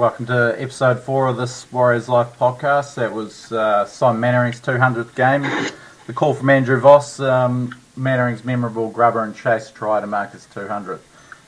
[0.00, 2.94] welcome to episode four of this Warriors Life podcast.
[2.94, 5.42] That was uh, Simon Mannering's 200th game.
[6.06, 10.46] The call from Andrew Voss, um, Mannering's memorable grubber and chase try to mark his
[10.54, 11.00] 200th.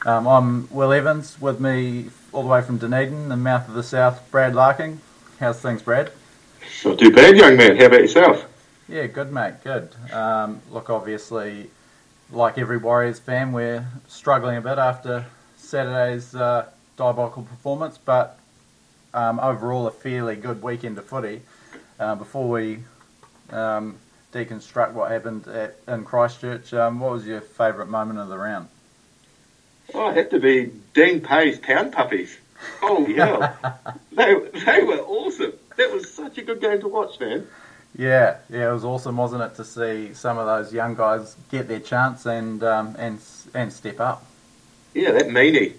[0.05, 3.83] Um, I'm Will Evans, with me all the way from Dunedin, the mouth of the
[3.83, 5.01] south, Brad Larking.
[5.41, 6.13] How's things, Brad?
[6.85, 7.79] Not too bad, young man.
[7.79, 8.47] How about yourself?
[8.87, 9.89] Yeah, good, mate, good.
[10.13, 11.71] Um, look, obviously,
[12.31, 15.25] like every Warriors fan, we're struggling a bit after
[15.57, 16.67] Saturday's uh,
[16.99, 18.39] diabolical performance, but
[19.15, 21.43] um, overall a fairly good weekend of footy.
[21.99, 22.79] Uh, before we
[23.51, 23.97] um,
[24.33, 28.69] deconstruct what happened at, in Christchurch, um, what was your favourite moment of the round?
[29.95, 32.39] Oh, it had to be Dean Pay's Pound Puppies.
[32.81, 33.57] Holy hell.
[34.13, 35.53] They, they were awesome.
[35.77, 37.47] That was such a good game to watch, man.
[37.97, 41.69] Yeah, yeah, it was awesome, wasn't it, to see some of those young guys get
[41.69, 43.19] their chance and um, and
[43.53, 44.25] and step up.
[44.95, 45.75] Yeah, that meanie.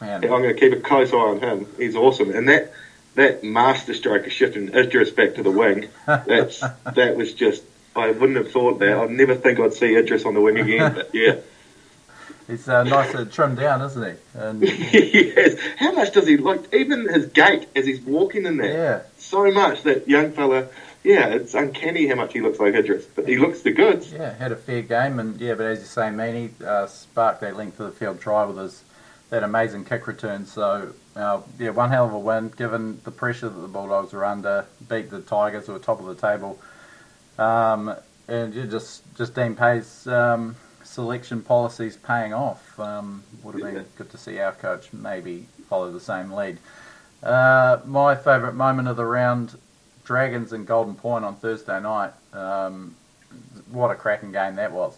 [0.00, 1.66] Man, I'm going to keep a close eye on him.
[1.76, 2.30] He's awesome.
[2.30, 2.72] And that
[3.14, 6.60] that master stroke of shifting Idris back to the wing, that's
[6.94, 7.64] that was just,
[7.96, 8.96] I wouldn't have thought that.
[8.96, 10.94] I'd never think I'd see Idris on the wing again.
[10.94, 11.36] But yeah.
[12.46, 14.38] he's uh, nice to trim down, isn't he?
[14.38, 15.60] And yes.
[15.76, 16.72] How much does he look?
[16.72, 18.72] Even his gait as he's walking in there.
[18.72, 20.68] yeah, So much that young fella.
[21.04, 24.12] Yeah, it's uncanny how much he looks like Idris, but he looks the goods.
[24.12, 27.56] Yeah, had a fair game, and yeah, but as you say, Meany uh, sparked that
[27.56, 28.82] length of the field try with his
[29.30, 30.46] that amazing kick return.
[30.46, 34.24] So uh, yeah, one hell of a win given the pressure that the Bulldogs were
[34.24, 34.66] under.
[34.88, 36.58] Beat the Tigers who were top of the table,
[37.38, 37.94] um,
[38.26, 42.78] and yeah, just just Dean Pay's um, selection policies paying off.
[42.80, 43.82] Um, would have been Yeah.
[43.96, 46.58] good to see our coach maybe follow the same lead.
[47.22, 49.58] Uh, my favourite moment of the round,
[50.04, 52.12] Dragons and Golden Point on Thursday night.
[52.32, 52.94] Um,
[53.70, 54.96] what a cracking game that was.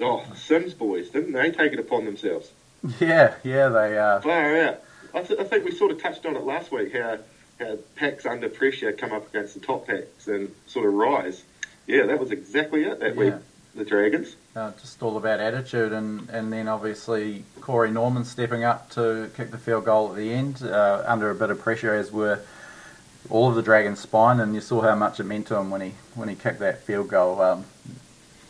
[0.00, 2.50] Oh, Sims boys, didn't they take it upon themselves?
[3.00, 4.82] Yeah, yeah, they uh, Far out.
[5.14, 7.18] I, th- I think we sort of touched on it last week how,
[7.58, 11.42] how packs under pressure come up against the top packs and sort of rise.
[11.86, 13.34] Yeah, that was exactly it that week,
[13.74, 14.36] the Dragons.
[14.54, 19.50] uh, just all about attitude, and, and then obviously Corey Norman stepping up to kick
[19.50, 22.40] the field goal at the end uh, under a bit of pressure, as were
[23.30, 25.80] all of the Dragons' spine, and you saw how much it meant to him when
[25.80, 27.40] he when he kicked that field goal.
[27.40, 27.64] Um,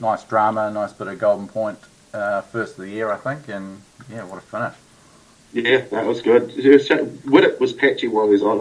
[0.01, 1.79] nice drama, nice bit of Golden Point
[2.17, 4.75] uh, first of the year, I think, and yeah, what a finish.
[5.53, 6.51] Yeah, that was good.
[6.51, 8.61] Widdop was patchy while he was on.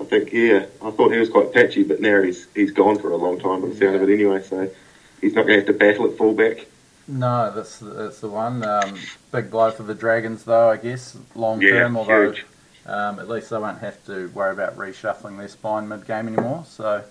[0.00, 3.10] I think, yeah, I thought he was quite patchy, but now he's he's gone for
[3.10, 4.70] a long time by the sound of it anyway, so
[5.20, 6.66] he's not going to have to battle at fullback.
[7.08, 8.62] No, that's that's the one.
[8.62, 10.70] Um, big blow for the Dragons, though.
[10.70, 12.46] I guess long Yeah, term, although huge.
[12.86, 16.64] um, at least they won't have to worry about reshuffling their spine mid game anymore.
[16.66, 17.04] So,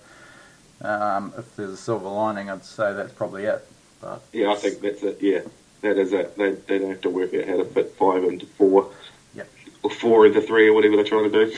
[0.82, 3.66] um, if there's a silver lining, I'd say that's probably it.
[4.00, 5.18] But Yeah, I think that's it.
[5.20, 5.40] Yeah,
[5.82, 6.36] that is it.
[6.36, 8.90] They, they don't have to work out how to fit five into four.
[9.34, 9.48] Yep.
[9.82, 11.56] Or four into three or whatever they're trying to do.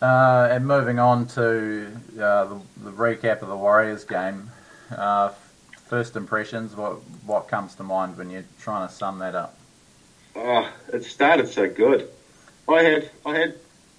[0.00, 1.90] Uh, and moving on to
[2.20, 4.50] uh, the, the recap of the Warriors game.
[4.94, 5.30] Uh,
[5.86, 6.74] first impressions.
[6.74, 6.94] What
[7.24, 9.56] what comes to mind when you're trying to sum that up?
[10.36, 12.08] Oh, it started so good.
[12.68, 13.54] I had I had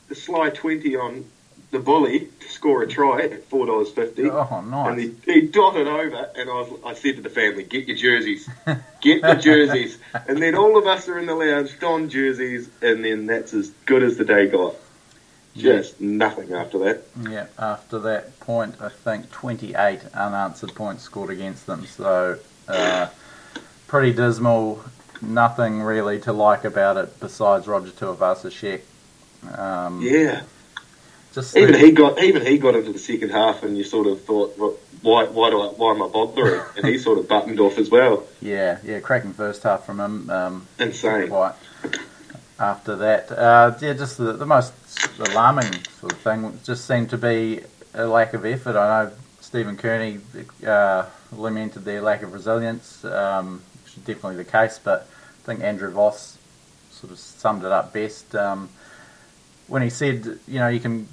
[0.10, 1.26] the sly twenty on
[1.72, 4.30] the bully to score a try at four dollars fifty.
[4.30, 5.00] Oh, And nice.
[5.26, 8.48] he, he dotted over, and I, was, I said to the family, "Get your jerseys,
[9.02, 13.04] get the jerseys." and then all of us are in the lounge, don jerseys, and
[13.04, 14.76] then that's as good as the day got.
[15.58, 17.04] Just nothing after that.
[17.30, 21.86] Yeah, after that point, I think 28 unanswered points scored against them.
[21.86, 22.38] So,
[22.68, 23.08] uh,
[23.88, 24.84] pretty dismal.
[25.22, 28.82] Nothing really to like about it besides Roger Tuivasa-Sheck.
[29.58, 30.42] Um, Yeah,
[31.36, 34.08] Just even the- he got even he got into the second half, and you sort
[34.08, 35.26] of thought, "What- "Why?
[35.26, 35.68] Why do I?
[35.68, 38.24] Why am I bothering?" And he sort of buttoned off as well.
[38.42, 40.30] yeah, yeah, cracking first half from him.
[40.30, 41.28] Um, Insane.
[41.28, 41.54] quite
[42.58, 43.32] after that.
[43.32, 44.72] Uh, yeah, just the, the most
[45.20, 47.62] alarming sort of thing just seemed to be
[47.94, 48.78] a lack of effort.
[48.78, 49.12] I know
[49.42, 50.20] Stephen Kearney
[50.66, 55.08] uh, lamented their lack of resilience, um, which is definitely the case, but
[55.44, 56.38] I think Andrew Voss
[56.92, 58.70] sort of summed it up best um,
[59.68, 61.08] when he said, you know, you can,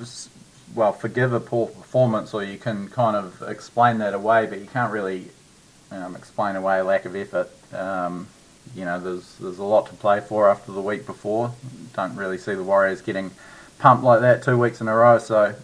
[0.75, 4.66] well, forgive a poor performance or you can kind of explain that away, but you
[4.66, 5.28] can't really
[5.90, 7.50] um, explain away a lack of effort.
[7.75, 8.26] Um,
[8.76, 11.52] you know, there's there's a lot to play for after the week before.
[11.94, 13.31] Don't really see the Warriors getting
[13.78, 15.19] pumped like that two weeks in a row.
[15.19, 15.54] So,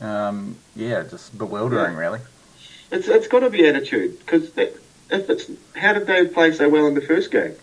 [0.00, 1.98] um, yeah, just bewildering, Yeah.
[1.98, 2.20] really.
[2.90, 4.78] It's it's got to be attitude because if
[5.10, 7.54] it's how did they play so well in the first game?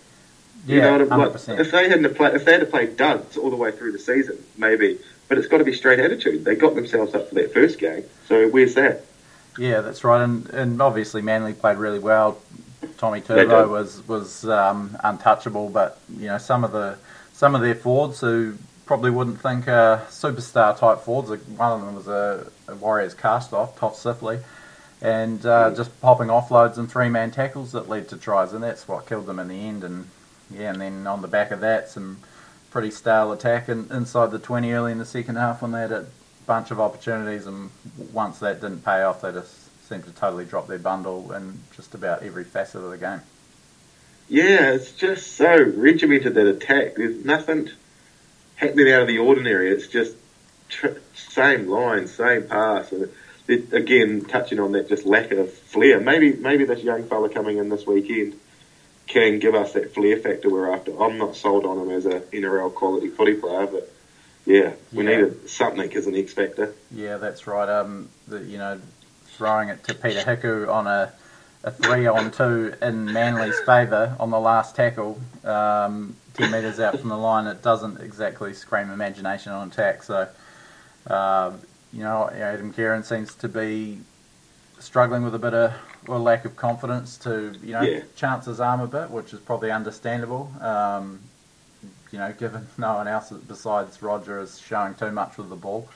[0.66, 1.60] You Yeah, know, what hundred like, percent.
[1.60, 3.98] if they hadn't played, if they had to play duds all the way through the
[3.98, 4.98] season, maybe.
[5.28, 6.44] But it's got to be straight attitude.
[6.44, 8.04] They got themselves up for that first game.
[8.28, 9.04] So where's that?
[9.58, 10.22] Yeah, that's right.
[10.22, 12.38] And and obviously Manly played really well.
[12.98, 16.96] Tommy Turbo was was um, untouchable, but you know some of the
[17.32, 18.54] some of their forwards who
[18.86, 21.28] probably wouldn't think uh, superstar type forwards.
[21.48, 24.40] One of them was a, a Warriors cast off, Toff Sipley,
[25.02, 25.76] and uh, Mm.
[25.76, 29.26] just popping offloads and three man tackles that led to tries, and that's what killed
[29.26, 29.82] them in the end.
[29.84, 30.08] And
[30.50, 32.18] yeah, and then on the back of that, some
[32.70, 35.92] pretty stale attack in, inside the 20 early in the second half when they had
[35.92, 36.06] a
[36.46, 37.70] bunch of opportunities, and
[38.12, 39.52] once that didn't pay off, they just
[39.88, 43.20] seemed to totally drop their bundle in just about every facet of the game.
[44.28, 46.96] Yeah, it's just so regimented that attack.
[46.96, 47.70] There's nothing
[48.56, 49.70] happening out of the ordinary.
[49.70, 50.16] It's just
[50.68, 52.90] tr- same line, same pass.
[52.90, 53.08] And
[53.46, 56.00] it, again, touching on that just lack of flair.
[56.00, 58.38] Maybe maybe this young fella coming in this weekend
[59.06, 61.00] can give us that flair factor we're after.
[61.00, 63.92] I'm not sold on him as a NRL quality footy player, but
[64.44, 65.10] yeah, we Yeah.
[65.16, 66.72] needed something as an X factor.
[66.90, 67.68] Yeah, that's right.
[67.68, 68.80] Um, the, you know,
[69.36, 71.12] throwing it to Peter Hiku on a,
[71.62, 76.98] a three on two in Manly's favour on the last tackle, um, ten metres out
[76.98, 80.02] from the line, it doesn't exactly scream imagination on attack.
[80.02, 80.28] So,
[81.08, 81.60] um,
[81.92, 84.00] you know, Adam Keighran seems to be
[84.78, 85.72] struggling with a bit of
[86.08, 88.00] or lack of confidence to you know Yeah.
[88.16, 90.50] chance his arm a bit, which is probably understandable.
[90.60, 91.20] Um,
[92.12, 95.88] you know, given no one else besides Roger is showing too much with the ball.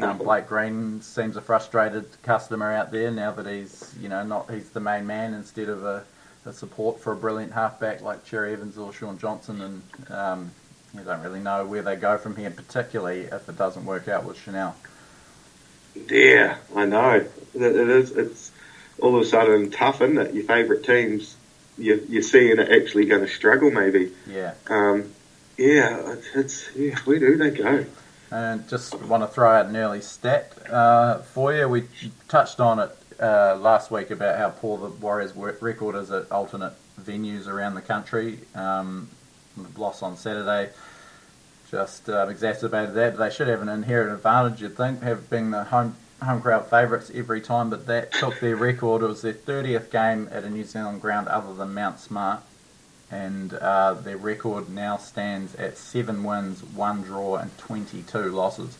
[0.00, 4.48] Um, Blake Green seems a frustrated customer out there now that he's, you know, not
[4.48, 6.04] he's the main man instead of a,
[6.44, 9.82] a support for a brilliant halfback like Cherry Evans or Shaun Johnson, and
[10.12, 10.50] um,
[10.94, 14.24] you don't really know where they go from here, particularly if it doesn't work out
[14.24, 14.76] with Chanel.
[16.08, 17.10] Yeah, I know.
[17.54, 18.12] It, it is.
[18.12, 18.52] It's
[19.00, 20.34] all of a sudden tough, isn't it?
[20.34, 21.36] Your favourite teams,
[21.76, 24.12] you, you're seeing are actually going to struggle, maybe.
[24.26, 25.12] Yeah, Um,
[25.56, 26.96] yeah, it's, it's yeah.
[27.00, 27.84] Where do they go?
[28.30, 31.66] and just want to throw out an early stat uh, for you.
[31.66, 31.84] We
[32.28, 36.74] touched on it uh, last week about how poor the Warriors' record is at alternate
[37.00, 38.40] venues around the country.
[38.54, 39.08] Um,
[39.56, 40.70] the loss on Saturday
[41.70, 43.16] just uh, exacerbated that.
[43.16, 47.10] They should have an inherent advantage, you'd think, have being the home home crowd favourites
[47.14, 49.02] every time, but that took their record.
[49.02, 52.40] It was their 30th game at a New Zealand ground other than Mount Smart,
[53.10, 58.76] and uh, their record now stands at seven wins, one draw, and 22 losses.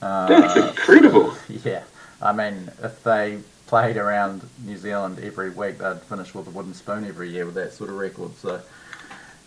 [0.00, 1.34] That's Uh, incredible.
[1.48, 1.82] yeah,
[2.20, 6.74] I mean, if they played around New Zealand every week, they'd finish with a wooden
[6.74, 8.36] spoon every year with that sort of record.
[8.36, 8.60] So,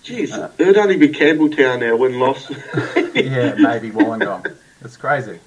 [0.03, 2.49] Jeez, Uh, it'd only be Campbelltown now win loss.
[3.13, 4.55] yeah, maybe Wollongong.
[4.81, 5.39] It's crazy.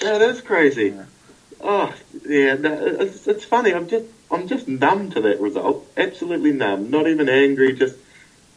[0.00, 0.94] That is crazy.
[0.96, 1.04] Yeah.
[1.60, 1.94] Oh,
[2.26, 2.56] yeah.
[2.60, 3.72] It's, it's funny.
[3.72, 5.86] I'm just I'm just numb to that result.
[5.96, 6.90] Absolutely numb.
[6.90, 7.74] Not even angry.
[7.74, 7.96] Just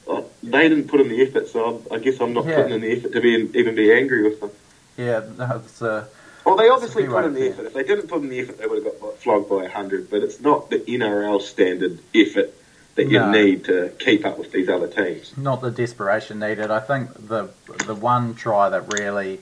[0.07, 2.55] oh, they didn't put in the effort, so I'm, I guess I'm not Yeah.
[2.57, 4.51] putting in the effort to be even be angry with them.
[4.97, 6.05] Yeah, no, it's uh,
[6.45, 7.65] Well, they obviously put in the effort.
[7.67, 10.09] If they didn't put in the effort, they would have got flogged by hundred.
[10.09, 12.53] But it's not the NRL standard effort
[12.95, 13.29] that you No.
[13.29, 15.37] need to keep up with these other teams.
[15.37, 16.71] not the desperation needed.
[16.71, 17.49] I think the
[17.85, 19.41] the one try that really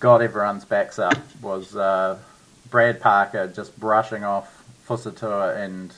[0.00, 2.18] got everyone's backs up was uh,
[2.70, 5.92] Brad Parker just brushing off Fusitu'a and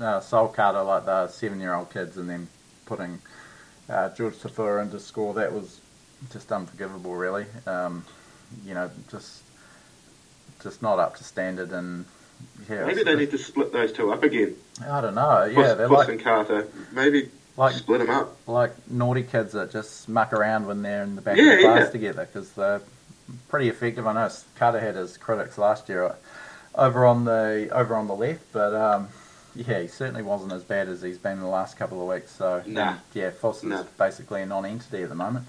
[0.00, 2.48] uh, Sol Kata like the seven year old kids and then
[2.86, 3.18] putting
[3.88, 5.34] uh, Jorge Taufua into score.
[5.34, 5.80] That was
[6.32, 7.46] just unforgivable, really.
[7.66, 8.04] Um,
[8.64, 9.42] you know, just
[10.62, 12.04] just not up to standard and
[12.68, 12.84] yeah.
[12.84, 14.54] Maybe they need to split those two up again.
[14.88, 15.44] I don't know.
[15.44, 16.66] Yeah, Puss, they're Puss like and Kata.
[16.92, 18.36] Maybe like split them up.
[18.46, 21.62] like naughty kids that just muck around when they're in the back Yeah, of the
[21.64, 21.90] class yeah.
[21.90, 22.80] together because they're
[23.48, 24.06] pretty effective.
[24.06, 26.14] I know Kata had his critics last year
[26.74, 29.08] over on the over on the left, but um,
[29.54, 32.30] yeah, he certainly wasn't as bad as he's been in the last couple of weeks.
[32.32, 32.96] So Nah.
[33.14, 33.84] yeah, Foss is Nah.
[33.98, 35.46] basically a non-entity at the moment.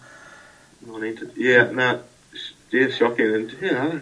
[0.86, 2.02] To, yeah, no,
[2.34, 3.34] sh- yeah, shocking.
[3.36, 4.02] And you know,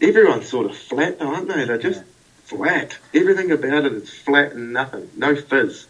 [0.00, 1.64] everyone's sort of flat, though, aren't they?
[1.64, 2.56] They're just Yeah.
[2.56, 2.98] flat.
[3.14, 5.08] Everything about it is flat and nothing.
[5.16, 5.86] No fizz.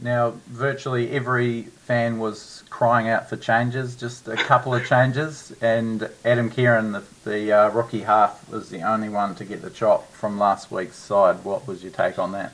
[0.00, 6.08] Now, virtually every fan was crying out for changes, just a couple of changes, and
[6.24, 10.12] Adam Keighran, the, the uh, rookie half, was the only one to get the chop
[10.12, 11.42] from last week's side.
[11.44, 12.52] What was your take on that?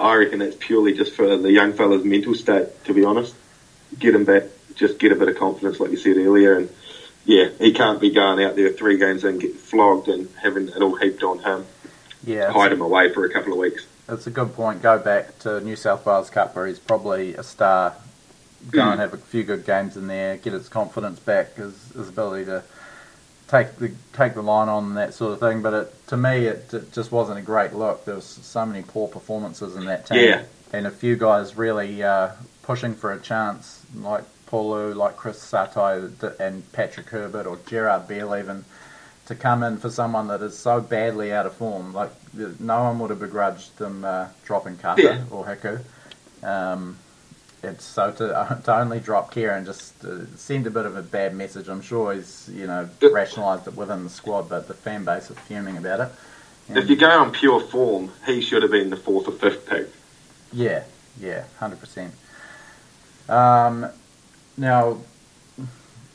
[0.00, 2.84] I reckon that's purely just for the young fella's mental state.
[2.86, 3.34] To be honest,
[3.98, 6.68] get him back, just get a bit of confidence, like you said earlier, and
[7.24, 10.82] yeah, he can't be going out there three games and get flogged and having it
[10.82, 11.66] all heaped on him.
[12.24, 13.86] Yeah, Hide him away for a couple of weeks.
[14.08, 14.82] It's a good point.
[14.82, 17.94] Go back to New South Wales Cup where he's probably a star.
[18.70, 18.92] Go Mm.
[18.92, 22.46] and have a few good games in there, get his confidence back, his, his ability
[22.46, 22.62] to
[23.48, 25.60] take the take the line on that sort of thing.
[25.60, 28.04] But it, to me, it, it just wasn't a great look.
[28.06, 30.42] There was so many poor performances in that team, Yeah.
[30.72, 32.30] and a few guys really uh,
[32.62, 38.34] pushing for a chance, like Pulu, like Chris Satae, and Patrick Herbert or Gerard Beale
[38.34, 38.64] even
[39.26, 41.92] to come in for someone that is so badly out of form.
[41.92, 42.10] Like
[42.60, 45.24] no one would have begrudged them uh, dropping Kata Yeah.
[45.30, 45.80] or Hiku.
[46.46, 46.98] Um,
[47.62, 51.34] it's so to, to only drop Keighran just uh, send a bit of a bad
[51.34, 51.68] message.
[51.68, 55.34] I'm sure he's you know rationalised it within the squad, but the fan base are
[55.34, 56.08] fuming about it.
[56.68, 59.66] And if you go on pure form, he should have been the fourth or fifth
[59.66, 59.88] pick.
[60.52, 60.84] Yeah,
[61.20, 62.12] yeah, hundred percent.
[63.28, 63.86] Um,
[64.56, 64.98] now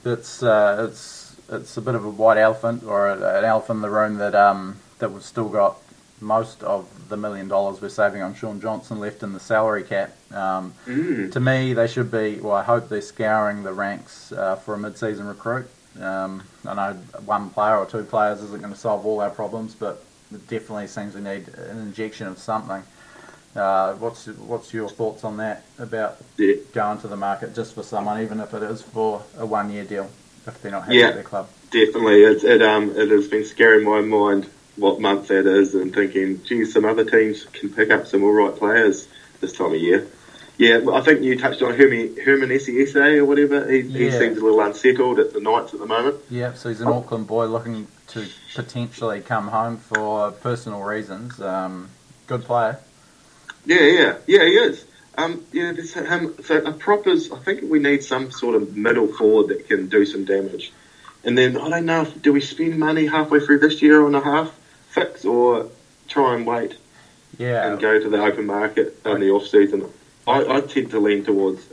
[0.05, 3.89] it's uh, it's it's a bit of a white elephant or an elephant in the
[3.89, 5.77] room that um that we've still got
[6.21, 10.13] most of the million dollars we're saving on Shaun Johnson left in the salary cap.
[10.33, 11.31] Um, Mm.
[11.31, 12.39] To me, they should be.
[12.41, 15.67] Well, I hope they're scouring the ranks uh, for a mid-season recruit.
[15.99, 16.93] Um, I know
[17.25, 20.03] one player or two players isn't going to solve all our problems, but
[20.33, 22.83] it definitely seems we need an injection of something.
[23.55, 26.55] Uh, what's what's your thoughts on that about Yeah.
[26.73, 30.09] going to the market just for someone, even if it is for a one-year deal,
[30.47, 31.07] if they're not happy Yeah.
[31.07, 31.49] at their club?
[31.71, 35.93] Definitely, it, it um it has been scaring my mind what month that is, and
[35.93, 39.07] thinking, geez, some other teams can pick up some all right players
[39.41, 40.07] this time of year.
[40.57, 43.69] Yeah, I think you touched on Herman Herman Essa or whatever.
[43.71, 46.17] He, he seems a little unsettled at the Knights at the moment.
[46.29, 51.39] Yeah, so he's an Auckland boy looking to potentially come home for personal reasons.
[51.39, 51.89] Um,
[52.27, 52.79] good player.
[53.65, 54.85] Yeah, yeah, yeah, he is.
[55.19, 55.73] Um, yeah,
[56.07, 57.31] um, so a proper's.
[57.31, 60.71] I think we need some sort of middle forward that can do some damage.
[61.25, 62.03] And then I don't know.
[62.03, 64.53] If, do we spend money halfway through this year on a half
[64.89, 65.67] fix, or
[66.07, 66.77] try and wait
[67.37, 69.85] Yeah, and go to the open market in the off season?
[70.25, 71.67] I, I tend to lean towards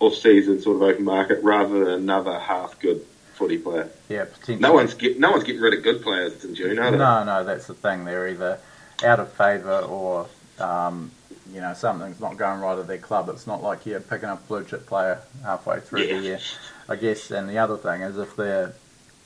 [0.00, 3.04] off season sort of open market rather than another half good
[3.34, 3.90] footy player.
[4.08, 4.58] yeah, potentially.
[4.60, 6.96] No one's get no one's getting rid of good players in June, are they?
[6.96, 8.04] No, no, that's the thing.
[8.06, 8.58] They're either
[9.04, 10.26] out of favour or,
[10.58, 11.10] um,
[11.52, 13.28] you know, something's not going right at their club.
[13.28, 16.16] It's not like you're picking up a blue chip player halfway through Yeah.
[16.16, 16.40] the year,
[16.88, 17.30] I guess.
[17.30, 18.74] And the other thing is if they're,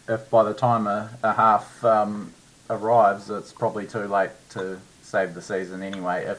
[0.09, 2.33] if by the time a, a half um,
[2.71, 6.25] arrives, it's probably too late to save the season anyway.
[6.25, 6.39] If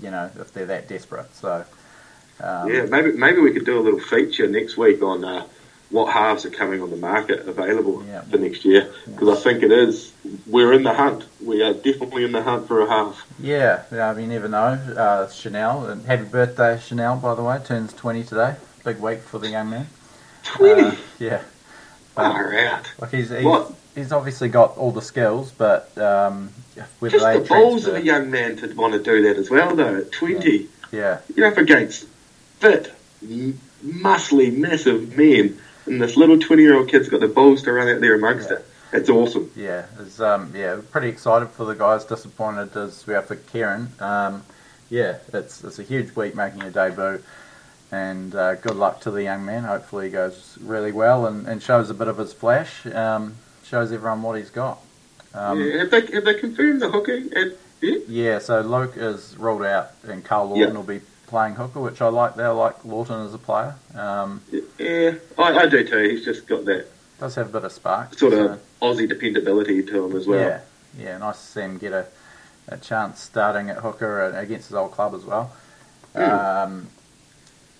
[0.00, 1.34] you know, if they're that desperate.
[1.34, 1.64] So.
[2.40, 5.46] Um, Yeah, maybe maybe we could do a little feature next week on uh,
[5.92, 8.22] what halves are coming on the market available Yeah.
[8.22, 10.10] for next year because I think it is
[10.46, 11.24] we're in the hunt.
[11.44, 13.24] We are definitely in the hunt for a half.
[13.38, 14.78] Yeah, yeah, you never know.
[14.96, 18.56] Uh, Chanel, and happy birthday, Chanel, by the way, turns 20 today.
[18.84, 19.86] Big week for the young man.
[20.44, 21.42] Twenty, Uh, yeah.
[22.14, 22.90] But, far out.
[22.98, 23.72] like he's, he's, What?
[23.94, 26.50] he's obviously got all the skills, but um,
[27.00, 29.50] whether Just they the balls of a young man to want to do that as
[29.50, 29.96] well, though.
[29.96, 32.06] At twenty, Yeah, you're up against
[32.60, 32.92] fit,
[33.84, 38.14] muscly, massive men, and this little twenty-year-old kid's got the balls to run out there
[38.14, 38.56] amongst Yeah.
[38.56, 38.66] it.
[38.94, 39.50] It's awesome.
[39.56, 42.04] yeah, it's, um, yeah, pretty excited for the guys.
[42.04, 43.98] Disappointed as we are for Keighran.
[44.02, 44.42] Um,
[44.90, 47.22] yeah, it's it's a huge week making a debut,
[47.90, 49.64] and uh, good luck to the young man.
[49.64, 52.84] Hopefully, he goes really well and, and shows a bit of his flash.
[52.86, 54.78] Um, shows everyone what he's got.
[55.34, 57.18] Um, yeah, have they have they confirmed the hooker?
[57.34, 60.72] At, yeah, Yeah, so Luke is ruled out, and Karl Lawton Yeah.
[60.74, 61.00] will be
[61.32, 62.34] playing hooker, which I like.
[62.36, 63.74] There, I like Lawton as a player.
[63.94, 64.42] Um,
[64.78, 65.98] yeah, I, I do too.
[66.10, 66.86] He's just got that
[67.18, 68.12] does have a bit of spark.
[68.18, 70.38] sort so, of Aussie dependability to him as well.
[70.38, 70.60] yeah,
[70.98, 72.06] yeah, nice to see him get a,
[72.68, 75.50] a chance starting at hooker against his old club as well.
[76.14, 76.64] Mm.
[76.66, 76.88] Um,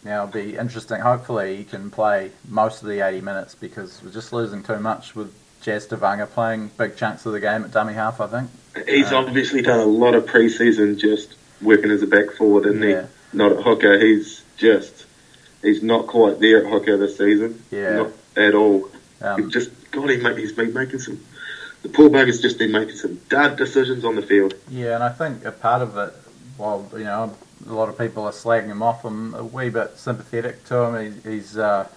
[0.05, 1.01] now it'll be interesting.
[1.01, 5.15] Hopefully, he can play most of the 80 minutes because we're just losing too much
[5.15, 8.19] with Jazz Tevaga playing big chunks of the game at dummy half.
[8.21, 8.51] I think.
[8.89, 12.83] He's Uh, obviously done a lot of pre-season just working as a back forward, isn't
[12.83, 13.03] Yeah.
[13.03, 13.07] he?
[13.33, 13.99] Not at hooker.
[13.99, 15.07] He's just
[15.63, 17.63] he's not quite there at hooker this season.
[17.71, 17.97] Yeah.
[17.97, 18.89] Not at all.
[19.21, 21.21] Um, just God, he make, he's been making some.
[21.83, 24.55] The poor bugger's just been making some dud decisions on the field.
[24.69, 26.15] Yeah, and I think a part of it,
[26.57, 27.35] while you know
[27.69, 31.23] a lot of people are slagging him off, I'm a wee bit sympathetic to him.
[31.23, 31.89] He, he's uh,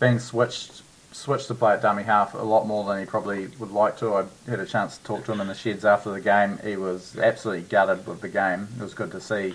[0.00, 3.70] being switched switched to play at dummy half a lot more than he probably would
[3.70, 4.14] like to.
[4.14, 6.58] I had a chance to talk to him in the sheds after the game.
[6.64, 8.66] He was absolutely gutted with the game.
[8.76, 9.54] It was good to see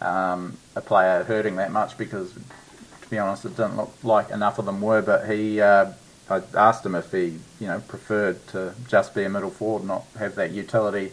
[0.00, 4.58] um, a player hurting that much because, to be honest, it didn't look like enough
[4.58, 5.02] of them were.
[5.02, 5.92] But he, uh,
[6.30, 10.04] I asked him if he, you know, preferred to just be a middle forward, not
[10.18, 11.12] have that utility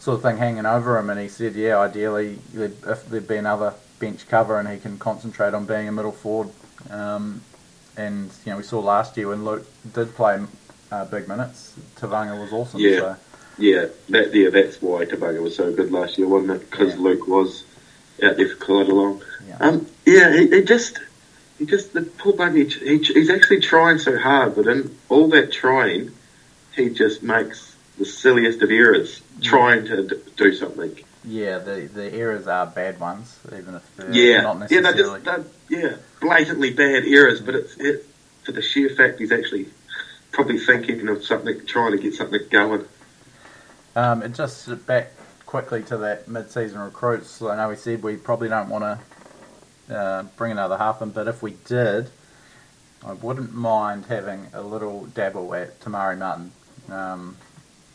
[0.00, 3.74] sort of thing hanging over him, and he said, yeah, ideally, if there'd be another
[3.98, 6.50] bench cover and he can concentrate on being a middle forward.
[6.90, 7.40] Um,
[7.96, 10.38] and you know, we saw last year when Luke did play
[10.92, 12.80] uh, big minutes, Tevaga was awesome.
[12.80, 12.98] Yeah.
[12.98, 13.16] So,
[13.58, 16.70] Yeah, that yeah, that's why Tobago was so good last year, wasn't it?
[16.70, 17.00] Because Yeah.
[17.00, 17.64] Luke was
[18.22, 19.22] out there for quite a long.
[19.48, 19.56] Yeah.
[19.60, 20.98] Um, yeah, he, he just,
[21.58, 22.70] he just the poor bugger.
[22.70, 26.12] He, he, he's actually trying so hard, but in all that trying,
[26.74, 30.98] he just makes the silliest of errors trying to d- do something.
[31.24, 35.20] yeah, the the errors are bad ones, even if they're yeah, not yeah, necessarily.
[35.20, 38.06] they're just they're, yeah, blatantly bad errors, but it's it
[38.44, 39.66] for the sheer fact he's actually
[40.32, 42.84] probably thinking of something, trying to get something going.
[43.96, 45.10] Um, and just back
[45.46, 47.40] quickly to that mid-season recruits.
[47.40, 49.00] I know we said we probably don't want
[49.88, 52.10] to uh, bring another half in, but if we did,
[53.06, 56.52] I wouldn't mind having a little dabble at Te Maire Martin.
[56.90, 57.36] Um,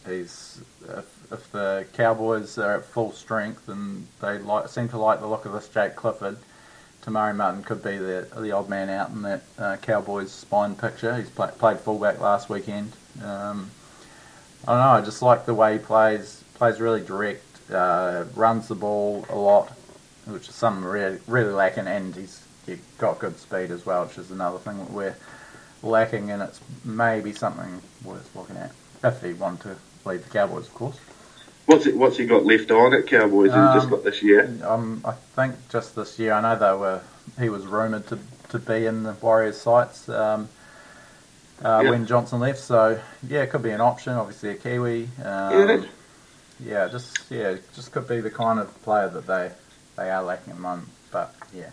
[0.08, 5.20] he's if, if the Cowboys are at full strength and they like, seem to like
[5.20, 6.38] the look of this Jake Clifford,
[7.04, 10.76] Te Maire Martin could be the the odd man out in that uh, Cowboys spine
[10.76, 11.16] picture.
[11.16, 12.94] He's play, played fullback last weekend.
[13.24, 13.72] Um,
[14.68, 14.92] I don't know.
[14.92, 16.41] I just like the way he plays.
[16.62, 17.72] Plays really direct.
[17.72, 19.70] Uh, runs the ball a lot,
[20.28, 24.20] which is something really really lacking, and he's he got good speed as well, which
[24.20, 25.16] is another thing that we're
[25.82, 28.72] lacking, and it's maybe something worth looking at
[29.04, 29.76] if he wanted to
[30.08, 31.00] lead the Cowboys, of course.
[31.66, 33.50] What's it, what's he got left on at Cowboys?
[33.50, 34.56] Um, just got this year.
[34.64, 36.34] Um, I think just this year.
[36.34, 37.02] I know they were.
[37.40, 40.48] He was rumored to to be in the Warriors' sights um,
[41.66, 41.90] uh, yeah.
[41.90, 42.60] when Johnson left.
[42.60, 44.14] So yeah, it could be an option.
[44.14, 45.10] Obviously, a Kiwi.
[45.24, 45.86] Um, yeah,
[46.88, 49.52] just yeah, just could be the kind of player that they
[49.98, 50.90] they are lacking at the moment.
[51.12, 51.70] But yeah,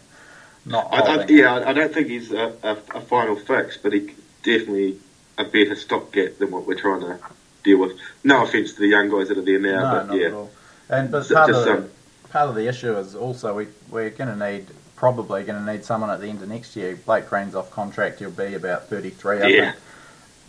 [0.65, 0.89] not.
[0.93, 4.99] I, I, yeah, I don't think he's a, a, a final fix, but he definitely
[5.37, 7.19] a better stopgap than what we're trying to
[7.63, 7.99] deal with.
[8.25, 10.97] No offence to the young guys that are there now, no, but yeah.
[10.97, 11.91] And but part, Just, of the, um,
[12.31, 14.67] part of the issue is also we we're going to need
[14.97, 16.97] probably going to need someone at the end of next year.
[16.97, 19.43] Blake Green's off contract; he'll be about thirty three.
[19.43, 19.73] I yeah.
[19.73, 19.83] think.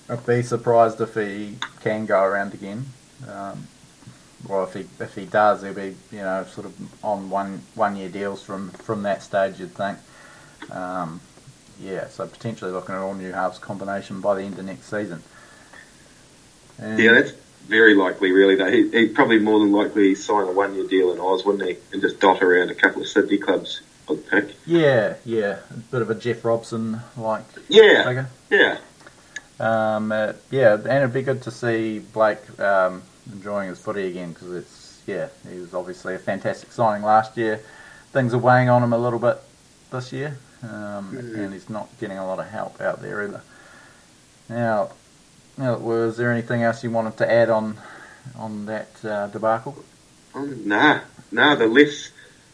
[0.09, 2.85] I'd be surprised if he can go around again.
[3.27, 3.67] Um,
[4.47, 7.95] or if he if he does, he'll be you know sort of on one one
[7.95, 9.59] year deals from from that stage.
[9.59, 9.97] You'd think.
[10.71, 11.21] Um,
[11.81, 15.23] yeah, so potentially looking at all new halves combination by the end of next season.
[16.77, 17.31] And yeah, that's
[17.67, 18.55] very likely, really.
[18.55, 21.77] Though he, would probably more than likely sign a one-year deal in Oz, wouldn't he?
[21.93, 24.55] And just dot around a couple of Sydney clubs on the pick.
[24.65, 27.43] Yeah, yeah, a bit of a Jeff Robson like.
[27.67, 28.29] Yeah, figure.
[28.49, 28.77] yeah.
[29.59, 34.33] Um, uh, yeah, and it'd be good to see Blake um, enjoying his footy again
[34.33, 37.61] because it's yeah, he was obviously a fantastic signing last year.
[38.11, 39.37] Things are weighing on him a little bit
[39.91, 41.35] this year, um, mm.
[41.35, 43.41] and he's not getting a lot of help out there either.
[44.47, 44.91] Now,
[45.57, 47.77] now, was there anything else you wanted to add on
[48.37, 49.83] on that uh, debacle?
[50.33, 51.55] Um, nah, nah.
[51.55, 52.11] The less,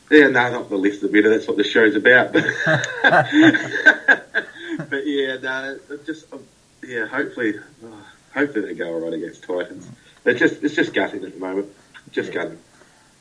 [0.09, 1.29] yeah, nah, not the less the better.
[1.29, 2.33] That's what the show's about.
[2.33, 2.45] But,
[4.89, 6.43] but yeah, nah, just um,
[6.83, 7.05] yeah.
[7.05, 9.89] Hopefully, oh, hopefully they go all right against Titans.
[10.25, 11.67] It's just it's just gutting at the moment.
[12.11, 12.43] Just yeah.
[12.43, 12.59] gutting.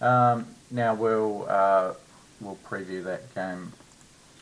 [0.00, 1.94] Um, now we'll uh,
[2.40, 3.72] we'll preview that game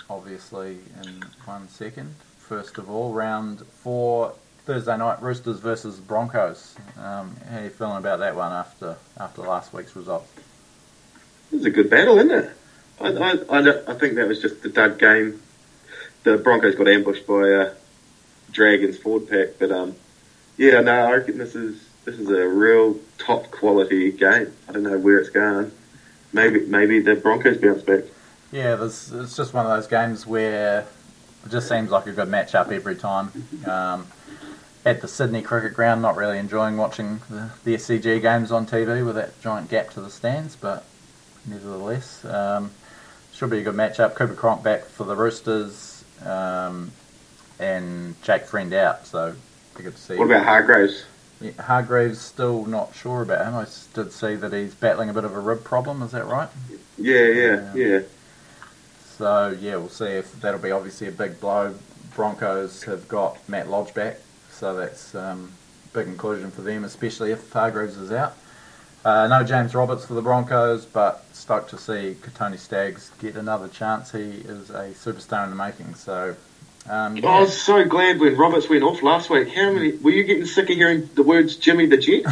[0.09, 2.14] obviously in one second.
[2.38, 6.77] First of all, round four Thursday night, Roosters versus Broncos.
[6.96, 10.27] Um, how are you feeling about that one after after last week's result?
[11.51, 12.51] It was a good battle, isn't it?
[13.01, 15.40] I, I, I, I think that was just the dud game.
[16.22, 17.75] The Broncos got ambushed by uh,
[18.53, 19.96] Dragons forward pack, but um,
[20.57, 24.53] yeah, no, I reckon this is this is a real top quality game.
[24.69, 25.71] I don't know where it's going.
[26.33, 28.05] Maybe maybe the Broncos bounce back.
[28.51, 30.81] Yeah, it's just one of those games where
[31.45, 33.31] it just seems like a good matchup every time.
[33.67, 34.07] Um,
[34.85, 39.05] at the Sydney Cricket Ground, not really enjoying watching the, the SCG games on TV
[39.07, 40.85] with that giant gap to the stands, but
[41.47, 42.73] nevertheless, um,
[43.33, 44.15] should be a good matchup.
[44.15, 46.91] Cooper Cronk back for the Roosters, um,
[47.59, 49.35] and Jake Friend out, so
[49.77, 50.17] be good to see.
[50.17, 51.05] What about Hargreaves?
[51.42, 53.55] Yeah, Hargreaves still not sure about him.
[53.55, 56.02] I did see that he's battling a bit of a rib problem.
[56.02, 56.48] Is that right?
[56.96, 58.00] Yeah, yeah, um, yeah.
[59.18, 61.74] So yeah, we'll see if that'll be obviously a big blow.
[62.14, 64.18] Broncos have got Matt Lodge back,
[64.50, 65.52] so that's um,
[65.92, 68.37] big inclusion for them, especially if Hargreaves is out.
[69.05, 73.66] Uh, no James Roberts for the Broncos, but stoked to see Kotoni Staggs get another
[73.66, 74.12] chance.
[74.12, 75.94] He is a superstar in the making.
[75.94, 76.37] So,
[76.88, 77.29] um, yeah.
[77.29, 79.49] I was so glad when Roberts went off last week.
[79.49, 82.25] How many were you getting sick of hearing the words Jimmy the Jet?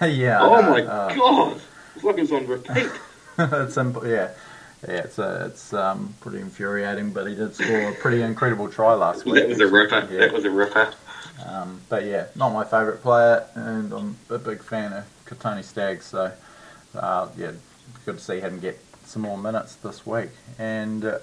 [0.02, 0.38] yeah.
[0.40, 1.60] Oh my uh, god!
[1.94, 2.90] It's like it's on repeat.
[3.38, 4.30] it's simple, yeah.
[4.86, 8.94] Yeah, it's a, it's um, pretty infuriating, but he did score a pretty incredible try
[8.94, 9.34] last week.
[9.34, 10.08] That was a ripper.
[10.10, 10.20] Yeah.
[10.20, 10.94] That was a ripper.
[11.46, 16.06] Um, but yeah, not my favourite player, and I'm a big fan of Kotoni Staggs.
[16.06, 16.32] So
[16.94, 17.52] uh, yeah,
[18.06, 20.30] good to see him get some more minutes this week.
[20.58, 21.18] And uh,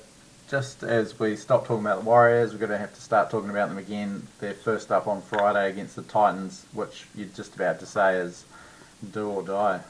[0.49, 3.49] just as we stop talking about the Warriors, we're going to have to start talking
[3.49, 4.27] about them again.
[4.39, 8.45] They're first up on Friday against the Titans, which you're just about to say is
[9.11, 9.81] do or die.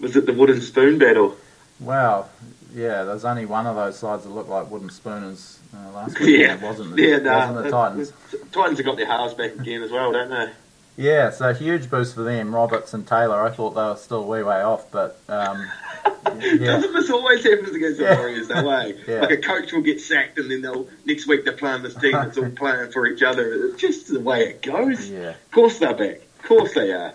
[0.00, 1.36] Was it the wooden spoon battle?
[1.78, 2.26] Wow,
[2.74, 6.40] yeah, there's only one of those sides that look like wooden spooners uh, last week.
[6.40, 8.12] Yeah, it wasn't the, yeah, no, wasn't the Titans.
[8.50, 10.50] Titans have got their halves back again as well, don't they?
[10.96, 13.42] Yeah, so huge boost for them, Roberts and Taylor.
[13.42, 15.70] I thought they were still a wee way off, but um,
[16.40, 16.56] yeah.
[16.58, 18.98] Doesn't this always happens against the Warriors that way?
[19.08, 19.20] yeah.
[19.20, 22.12] Like a coach will get sacked, and then they'll next week they're playing this team
[22.12, 23.66] that's all playing for each other.
[23.66, 25.10] It's just the way it goes.
[25.10, 25.30] Yeah.
[25.30, 26.22] Of course they're back.
[26.40, 27.12] Of course they are.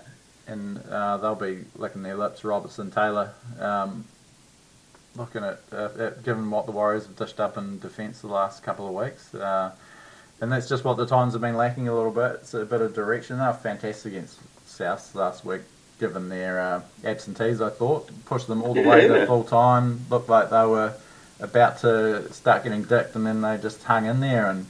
[0.48, 3.34] And uh, they'll be licking their lips, Roberts and Taylor.
[3.60, 4.06] Um,
[5.16, 8.64] looking at, uh, at given what the Warriors have dished up in defence the last
[8.64, 9.34] couple of weeks.
[9.34, 9.72] Uh,
[10.42, 12.40] and that's just what the Titans have been lacking a little bit.
[12.42, 13.38] It's a bit of direction.
[13.38, 15.62] They were fantastic against South last week,
[16.00, 18.10] given their uh, absentees, I thought.
[18.26, 19.20] Pushed them all the way Yeah.
[19.20, 20.06] to full time.
[20.10, 20.94] Looked like they were
[21.40, 24.48] about to start getting dicked, and then they just hung in there.
[24.50, 24.66] And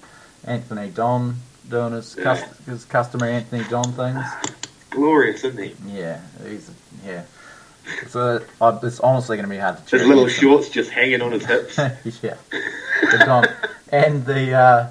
[0.46, 1.38] Anthony Don
[1.70, 2.24] doing his, Yeah.
[2.24, 4.26] cus- his customary Anthony Don things.
[4.90, 5.76] Glorious, isn't he?
[5.88, 6.70] Yeah, he's
[7.06, 7.24] yeah.
[8.10, 10.30] So uh, it's honestly going to be hard to His little him.
[10.30, 11.78] shorts just hanging on his hips.
[12.22, 13.48] yeah, the Don
[13.90, 14.88] and the uh,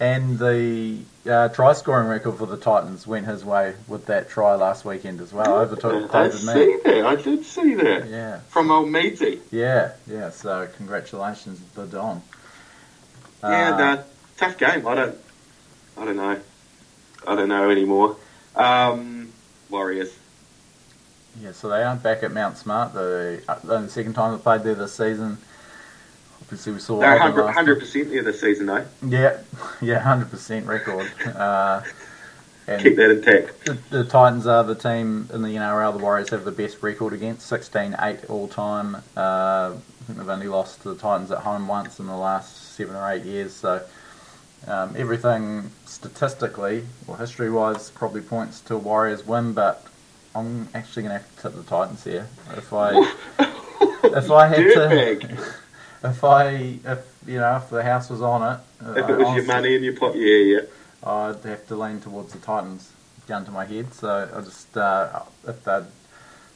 [0.00, 4.54] and the uh, try scoring record for the Titans went his way with that try
[4.56, 5.56] last weekend as well.
[5.60, 7.06] Overtook I see that.
[7.06, 8.08] I did see that.
[8.08, 9.40] Yeah, From old Meadsy.
[9.50, 10.30] yeah, yeah.
[10.30, 12.22] So congratulations, the Don.
[13.42, 14.04] Yeah, Uh, no,
[14.36, 14.86] tough game.
[14.86, 15.18] I don't,
[15.98, 16.40] I don't know.
[17.26, 18.16] I don't know anymore.
[18.56, 19.32] Um,
[19.70, 20.14] Warriors.
[21.40, 22.92] Yeah, so they aren't back at Mount Smart.
[22.94, 25.38] The uh, only second time they played there this season.
[26.44, 28.86] Obviously, we saw They're hundred percent there this season, though.
[29.06, 29.38] Yeah,
[29.80, 31.10] yeah, hundred percent record.
[31.24, 31.82] Uh,
[32.66, 33.64] and Keep that intact.
[33.66, 35.92] The, the Titans are the team in the NRL.
[35.96, 38.96] The Warriors have the best record against 16-8 all time.
[39.16, 42.74] Uh, I think they've only lost to the Titans at home once in the last
[42.74, 43.52] seven or eight years.
[43.52, 43.82] So
[44.66, 49.52] um, everything statistically or history-wise probably points to a Warriors win.
[49.52, 49.86] But
[50.34, 52.28] I'm actually going to have to tip the Titans here.
[52.56, 52.92] If I
[54.04, 55.54] if I had to,
[56.04, 59.18] if I if you know if the house was on it, If I it was
[59.18, 60.60] your honestly- money in your pot, yeah, yeah.
[61.02, 62.90] I'd have to lean towards the Titans,
[63.28, 63.92] gun to my head.
[63.92, 65.84] So I just, uh, if they'd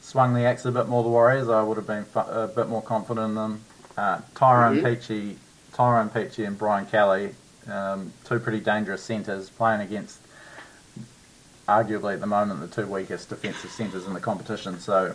[0.01, 2.67] swung the axe a bit more, the Warriors, I would have been fu- a bit
[2.67, 3.61] more confident in them.
[3.97, 4.83] Uh, Tyrone Mhm.
[4.83, 5.37] Peachy,
[5.73, 7.35] Tyrone Peachey, and Brian Kelly,
[7.71, 10.17] um, two pretty dangerous centres, playing against
[11.67, 14.79] arguably at the moment the two weakest defensive centres in the competition.
[14.79, 15.13] So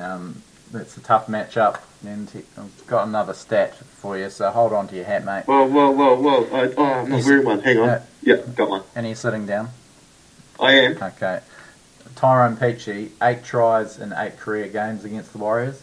[0.00, 0.42] um,
[0.74, 1.80] it's a tough matchup.
[2.04, 5.44] And he- I've got another stat for you, so hold on to your hat, mate.
[5.46, 6.46] Well, well, well, well.
[6.54, 7.60] I, oh, I'm not wearing one.
[7.60, 7.86] Hang on.
[7.88, 8.02] Yeah.
[8.22, 8.82] Yeah, got one.
[8.94, 9.70] And he's sitting down.
[10.58, 11.02] I am.
[11.02, 11.40] Okay.
[12.16, 15.82] Tyrone Peachey, eight tries in eight career games against the Warriors.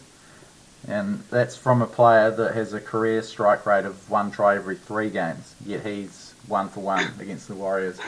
[0.86, 4.76] And that's from a player that has a career strike rate of one try every
[4.76, 7.98] three games, yet he's one for one against the Warriors.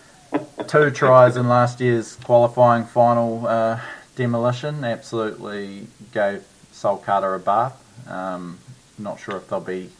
[0.66, 3.80] Two tries in last year's qualifying final uh,
[4.16, 7.80] demolition absolutely gave Sol Kata a bath.
[8.08, 8.58] Um,
[8.98, 9.90] not sure if they'll be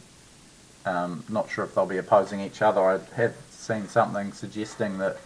[0.85, 2.81] um, not sure if they'll be opposing each other.
[2.81, 5.17] I have seen something suggesting that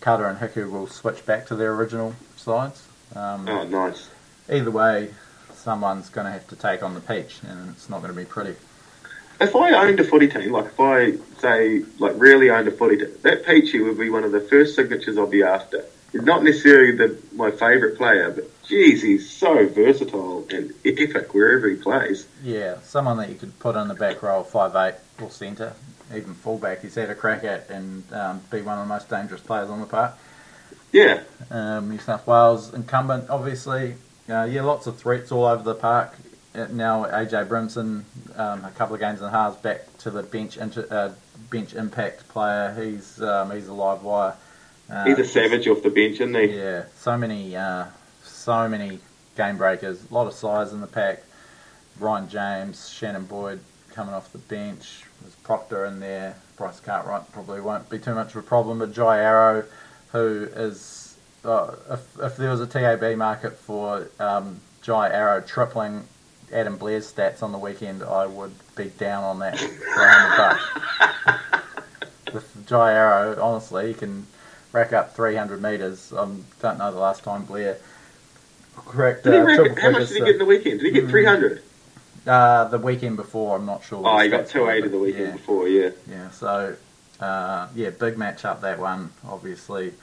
[0.00, 2.86] Kata and Hiku will switch back to their original sides.
[3.16, 4.08] Um, Oh, nice.
[4.50, 5.10] Either way,
[5.54, 8.26] someone's going to have to take on the peach, and it's not going to be
[8.26, 8.56] pretty.
[9.40, 12.98] If I owned a footy team, like if I say, like really owned a footy
[12.98, 15.84] team, that Peachey would be one of the first signatures I'd be after.
[16.12, 21.68] He's not necessarily the, my favourite player, but geez, he's so versatile and epic wherever
[21.68, 22.26] he plays.
[22.42, 25.74] Yeah, someone that you could put in the back row, five eight or centre,
[26.14, 26.82] even fullback.
[26.82, 29.80] He's had a crack at and um, be one of the most dangerous players on
[29.80, 30.14] the park.
[30.92, 33.94] Yeah, Um, New South Wales incumbent, obviously.
[34.28, 36.16] Uh, yeah, lots of threats all over the park.
[36.52, 38.04] Uh, now AJ Brimson,
[38.36, 41.12] um, a couple of games in the halves, back to the bench inter, uh,
[41.48, 42.74] bench impact player.
[42.80, 44.34] He's um, he's a live wire.
[44.90, 46.56] Uh, he's a savage off the bench, isn't he?
[46.56, 47.86] Yeah, so many, uh,
[48.24, 48.98] so many
[49.36, 50.04] game breakers.
[50.10, 51.22] A lot of size in the pack.
[52.00, 53.60] Ryan James, Shannon Boyd
[53.92, 55.04] coming off the bench.
[55.20, 56.36] There's Proctor in there.
[56.56, 58.78] Bryce Cartwright probably won't be too much of a problem.
[58.78, 59.64] But Jai Arrow,
[60.12, 66.04] who is, uh, if, if there was a TAB market for um, Jai Arrow tripling
[66.52, 70.36] Adam Blair's stats on the weekend, I would be down on that for a hundred
[70.36, 72.34] bucks.
[72.34, 74.26] With Jai Arrow, honestly, he can
[74.72, 76.12] rack up 300 metres.
[76.12, 77.78] I um, don't know the last time Blair
[78.74, 79.82] cracked uh, rack triple it?
[79.82, 80.80] How much did he get in the weekend?
[80.80, 81.10] Did he get Mm.
[81.10, 81.62] 300?
[82.26, 84.02] Uh, the weekend before, I'm not sure.
[84.04, 85.90] Oh, he got 280 the weekend yeah, before, yeah.
[86.08, 86.76] Yeah, so,
[87.18, 89.94] uh, yeah, big match up that one, obviously.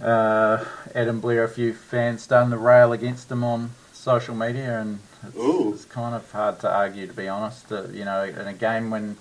[0.00, 5.00] Uh, Adam Blair, a few fans starting to rail against him on social media, and
[5.26, 7.70] it's, it's kind of hard to argue, to be honest.
[7.70, 9.16] Uh, you know, in a game when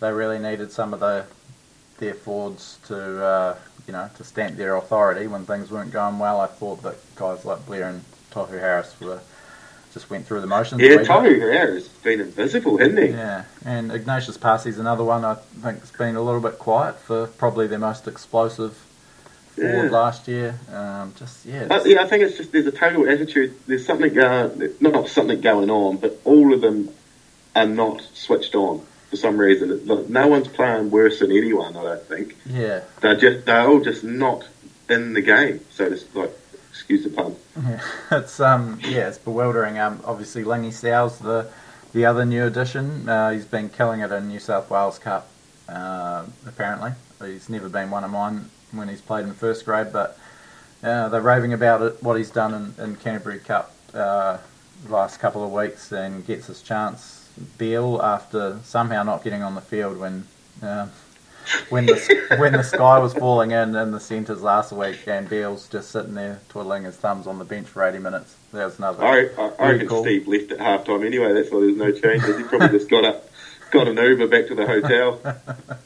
[0.00, 1.26] they really needed some of the
[2.00, 6.40] their forwards to, uh, you know, to stamp their authority when things weren't going well,
[6.40, 9.20] I thought that guys like Blair and Tohu Harris were
[9.92, 10.80] just went through the motions.
[10.80, 10.98] Yeah.
[10.98, 13.06] Tohu Herrera's been invisible, hasn't he?
[13.08, 17.26] Yeah, and Agnatius Paasi's another one I think has been a little bit quiet for
[17.26, 18.76] probably their most explosive
[19.56, 20.58] forward last year.
[20.72, 23.54] Um, just yeah, Uh, yeah, I think it's just there's a total attitude.
[23.66, 26.90] There's something, uh, not something going on, but all of them
[27.56, 29.86] are not switched on for some reason.
[29.86, 31.76] Like, No one's playing worse than anyone.
[31.76, 34.48] I don't think yeah, they're just they're all just not
[34.88, 35.60] in the game.
[35.70, 36.32] So to like
[36.70, 37.36] Excuse the pun.
[37.60, 37.80] Yeah,
[38.18, 39.78] it's um yeah, it's bewildering.
[39.78, 41.50] Um, obviously Lingy Sow's the
[41.92, 43.08] the other new addition.
[43.08, 45.28] Uh, he's been killing it in New South Wales Cup.
[45.68, 50.16] Uh, apparently, he's never been one of mine when he's played in first grade, but
[50.84, 52.02] uh, they're raving about it.
[52.02, 54.38] What he's done in, in Canterbury Cup uh,
[54.86, 57.19] the last couple of weeks and gets his chance.
[57.58, 60.26] Beale after somehow not getting on the field when.
[60.62, 60.88] Uh,
[61.68, 65.68] when the when the sky was falling in in the centres last week, and Beale's
[65.68, 68.36] just sitting there twiddling his thumbs on the bench for 80 minutes.
[68.52, 69.04] That was another.
[69.04, 70.02] I, I, I reckon cool.
[70.02, 71.32] Steve left at half time anyway.
[71.32, 72.36] That's why there's no changes.
[72.36, 73.30] He probably just got up,
[73.70, 75.20] got an Uber back to the hotel.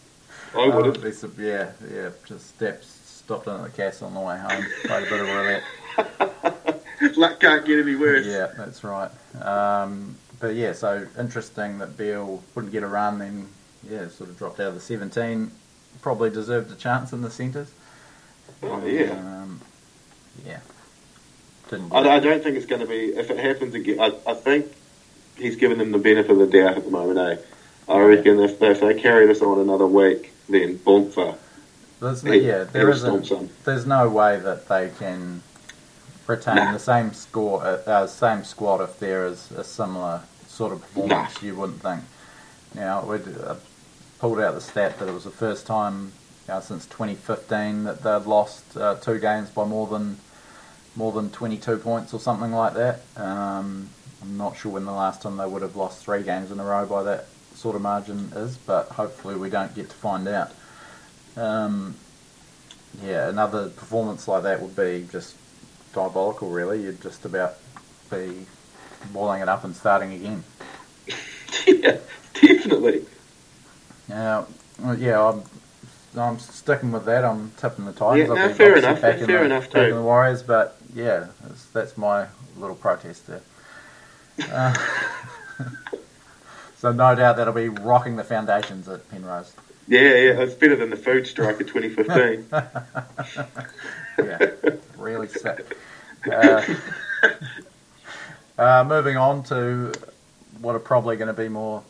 [0.56, 1.04] I would have.
[1.04, 2.10] Oh, some, yeah, yeah.
[2.26, 4.66] Just steps, stopped in at the castle on the way home.
[4.84, 7.16] Played a bit of roulette.
[7.16, 8.26] Luck can't get any worse.
[8.26, 9.10] Yeah, that's right.
[9.40, 13.48] Um, but yeah, so interesting that Beale wouldn't get a run, then
[13.88, 15.50] yeah, sort of dropped out of the 17.
[16.02, 17.72] Probably deserved a chance in the centres.
[18.62, 19.12] Oh, yeah.
[19.12, 19.62] Um,
[20.44, 20.60] yeah.
[21.70, 23.06] Didn't I, I don't think it's going to be.
[23.16, 24.70] If it happens again, I, I think
[25.38, 27.18] he's given them the benefit of the doubt at the moment.
[27.18, 27.42] Eh?
[27.90, 31.38] I reckon if, if they carry this on another week, then Bonfa.
[32.00, 33.64] There's He- yeah, he there isn't.
[33.64, 35.42] There's no way that they can
[36.26, 36.72] retain Nah.
[36.72, 40.20] the same score, uh, uh, same squad if there is a similar
[40.54, 41.42] sort of performance.
[41.42, 42.02] You wouldn't think.
[42.74, 43.56] Now, we uh,
[44.18, 46.12] pulled out the stat that it was the first time
[46.48, 50.18] uh, since 2015 that they'd lost uh, two games by more than
[50.96, 53.00] more than 22 points or something like that.
[53.16, 53.88] Um,
[54.22, 56.64] I'm not sure when the last time they would have lost three games in a
[56.64, 60.52] row by that sort of margin is, but hopefully we don't get to find out.
[61.36, 61.96] Um,
[63.02, 65.34] yeah, another performance like that would be just
[65.92, 66.82] diabolical, really.
[66.82, 67.54] You'd just about
[68.08, 68.46] be
[69.12, 70.44] boiling it up and starting again.
[71.66, 71.98] yeah,
[72.34, 73.04] definitely.
[74.84, 75.42] Well, yeah, I'm,
[76.16, 77.24] I'm sticking with that.
[77.24, 78.28] I'm tipping the Tigers.
[78.28, 79.94] Yeah, I've fair enough, fair the, enough too.
[79.94, 83.42] the Warriors, but yeah, that's, that's my little protest there.
[84.50, 84.74] Uh,
[86.76, 89.54] so no doubt that'll be rocking the foundations at Penrose.
[89.86, 92.46] Yeah, yeah, it's better than the food strike of 2015.
[94.18, 94.50] yeah,
[94.98, 95.76] really sick.
[96.28, 96.64] Uh,
[98.58, 99.92] uh, moving on to
[100.60, 101.82] what are probably going to be more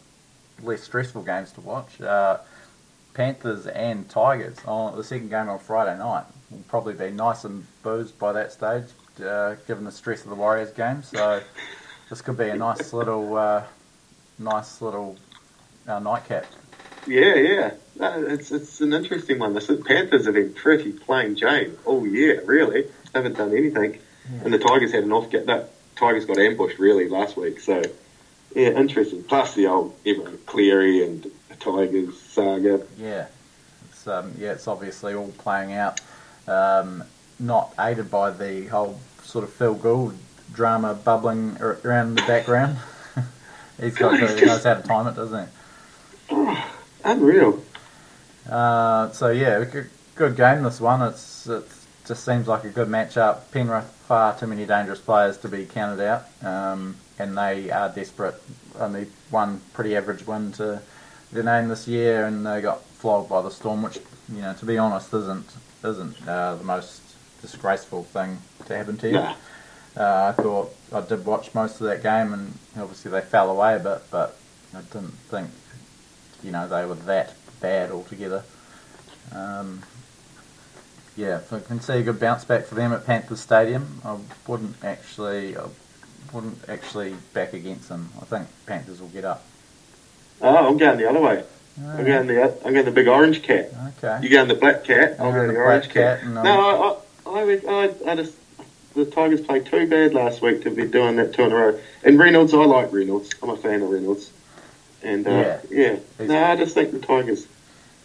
[0.63, 2.01] less stressful games to watch.
[2.01, 2.39] Uh,
[3.13, 7.65] Panthers and Tigers on the second game on Friday night will probably be nice and
[7.83, 8.85] boozed by that stage,
[9.25, 11.03] uh, given the stress of the Warriors game.
[11.03, 11.41] So
[12.11, 13.65] this could be a nice little, uh,
[14.39, 15.17] nice little
[15.87, 16.47] uh, nightcap.
[17.07, 17.71] yeah, yeah.
[17.97, 19.55] No, it's it's an interesting one.
[19.55, 22.89] The Panthers have been pretty plain Jane all year, really.
[23.15, 24.01] Haven't done anything.
[24.43, 27.83] And the Tigers had an off get that Tigers got ambushed really last week, so
[28.55, 29.23] yeah, interesting.
[29.23, 31.31] Plus the old Ivan Cleary and
[31.61, 32.85] Tigers saga.
[32.99, 33.27] Yeah,
[33.91, 36.01] it's um, yeah, it's obviously all playing out.
[36.47, 37.05] Um,
[37.39, 40.17] not aided by the whole sort of Phil Gould
[40.53, 42.79] drama bubbling around in the background.
[43.81, 45.49] He's got he knows how to time it, doesn't
[46.29, 46.57] he?
[47.05, 47.63] Unreal.
[48.49, 49.65] Uh, so yeah,
[50.15, 51.03] good, game this one.
[51.03, 51.67] It's it
[52.07, 53.51] just seems like a good matchup.
[53.51, 58.35] Penrith far too many dangerous players to be counted out, um, and they are desperate.
[58.79, 60.83] Only one pretty average win to
[61.33, 63.99] their name this year, and they got flogged by the Storm, which
[64.33, 65.47] you know, to be honest, isn't
[65.85, 67.03] isn't uh, the most
[67.41, 69.15] disgraceful thing to happen to you.
[69.15, 69.35] Nah.
[69.97, 73.77] Uh, I thought I did watch most of that game, and obviously they fell away
[73.77, 74.37] a bit, but
[74.75, 75.51] I didn't think,
[76.43, 78.43] you know, they were that bad altogether.
[79.33, 79.83] Um,
[81.17, 84.01] yeah, if I can see a good bounce back for them at Panthers Stadium.
[84.05, 85.67] I wouldn't actually, I
[86.33, 88.11] wouldn't actually back against them.
[88.21, 89.45] I think Panthers will get up.
[90.41, 91.45] Oh, I'm going the other way.
[91.81, 93.71] I'm going the I'm going the big orange cat.
[93.99, 94.21] Okay.
[94.23, 95.17] You going the black cat?
[95.19, 96.21] I'm I'm going the the orange cat.
[96.21, 96.41] cat, no,
[97.27, 98.35] I, I, I, would- I, I just
[98.95, 101.81] the Tigers played too bad last week to be doing that two in a row.
[102.05, 103.31] And Reynolds, I like Reynolds.
[103.43, 104.31] I'm a fan of Reynolds.
[105.03, 105.59] And uh, Yeah.
[105.69, 107.47] yeah, no, I just think the Tigers.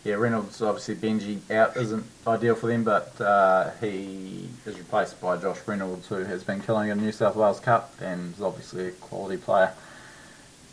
[0.04, 5.36] Yeah, Reynolds obviously Benji out isn't ideal for them, but uh, he is replaced by
[5.38, 8.88] Josh Reynolds, who has been killing in the New South Wales Cup and is obviously
[8.88, 9.74] a quality player.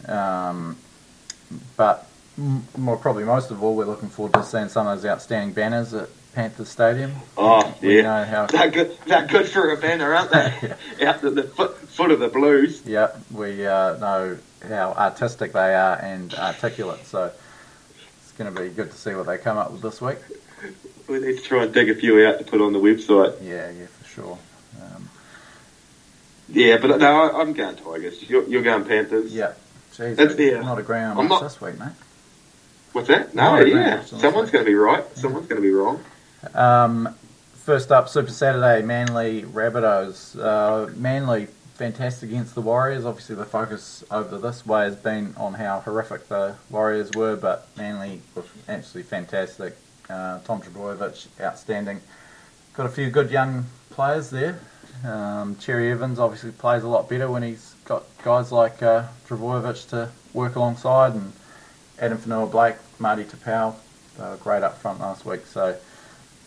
[0.06, 0.76] Um,
[1.76, 2.06] but
[2.76, 5.92] more probably most of all, we're looking forward to seeing some of those outstanding banners
[5.94, 7.12] at Panthers Stadium.
[7.36, 8.46] Oh We yeah, know how.
[8.46, 8.96] they're good.
[9.06, 10.74] They're good for a banner, aren't they?
[11.06, 12.82] Out at the foot, foot of the Blues.
[12.86, 17.32] Yeah, we uh, know how artistic they are and articulate, so
[18.38, 20.18] going to be good to see what they come up with this week.
[21.08, 23.36] We need to try and dig a few out to put on the website.
[23.42, 24.38] Yeah, yeah, for sure.
[24.82, 25.08] Um,
[26.48, 28.28] Yeah, but no, I'm going Tigers.
[28.28, 29.32] You're, you're going Panthers.
[29.32, 29.52] yeah,
[29.94, 31.88] jeez, That's the, not agreeing on I'm not- this week, mate.
[32.92, 33.34] What's that?
[33.34, 34.02] No, No, yeah.
[34.04, 35.04] Someone's going to be right.
[35.18, 36.02] Someone's going to be wrong.
[36.54, 37.14] Um,
[37.56, 40.38] first up, Super Saturday, Manly Rabbitohs.
[40.40, 43.04] Uh, Manly fantastic against the Warriors.
[43.04, 47.68] Obviously, the focus over this way has been on how horrific the Warriors were, but
[47.76, 49.76] Manly were absolutely fantastic.
[50.08, 52.00] Uh, Tom Trbojevic, outstanding.
[52.74, 54.58] Got a few good young players there.
[55.04, 59.90] Um, Cherry Evans obviously plays a lot better when he's got guys like uh, Trbojevic
[59.90, 61.32] to work alongside, and
[61.98, 63.74] Adam Fonua-Blake, Marty Taupau,
[64.16, 65.76] They were great up front last week, so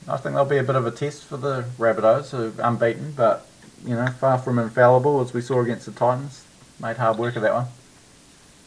[0.07, 3.11] I think there'll be a bit of a test for the Rabbitohs, who are unbeaten,
[3.11, 3.45] but
[3.85, 6.45] you know, far from infallible as we saw against the Titans.
[6.79, 7.67] Made hard work of that one.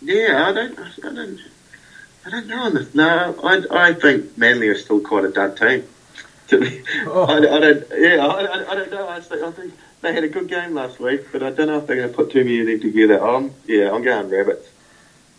[0.02, 1.40] Yeah, I don't, I don't,
[2.26, 2.94] I don't know on this.
[2.94, 5.84] No, I, I think Manly are still quite a dud team.
[7.06, 7.24] Oh.
[7.28, 7.84] I, I, don't.
[7.96, 9.08] Yeah, I, I, don't know.
[9.08, 11.78] I think, I think they had a good game last week, but I don't know
[11.78, 13.24] if they're going to put too many of them together.
[13.24, 14.68] I'm, yeah, I'm going rabbits.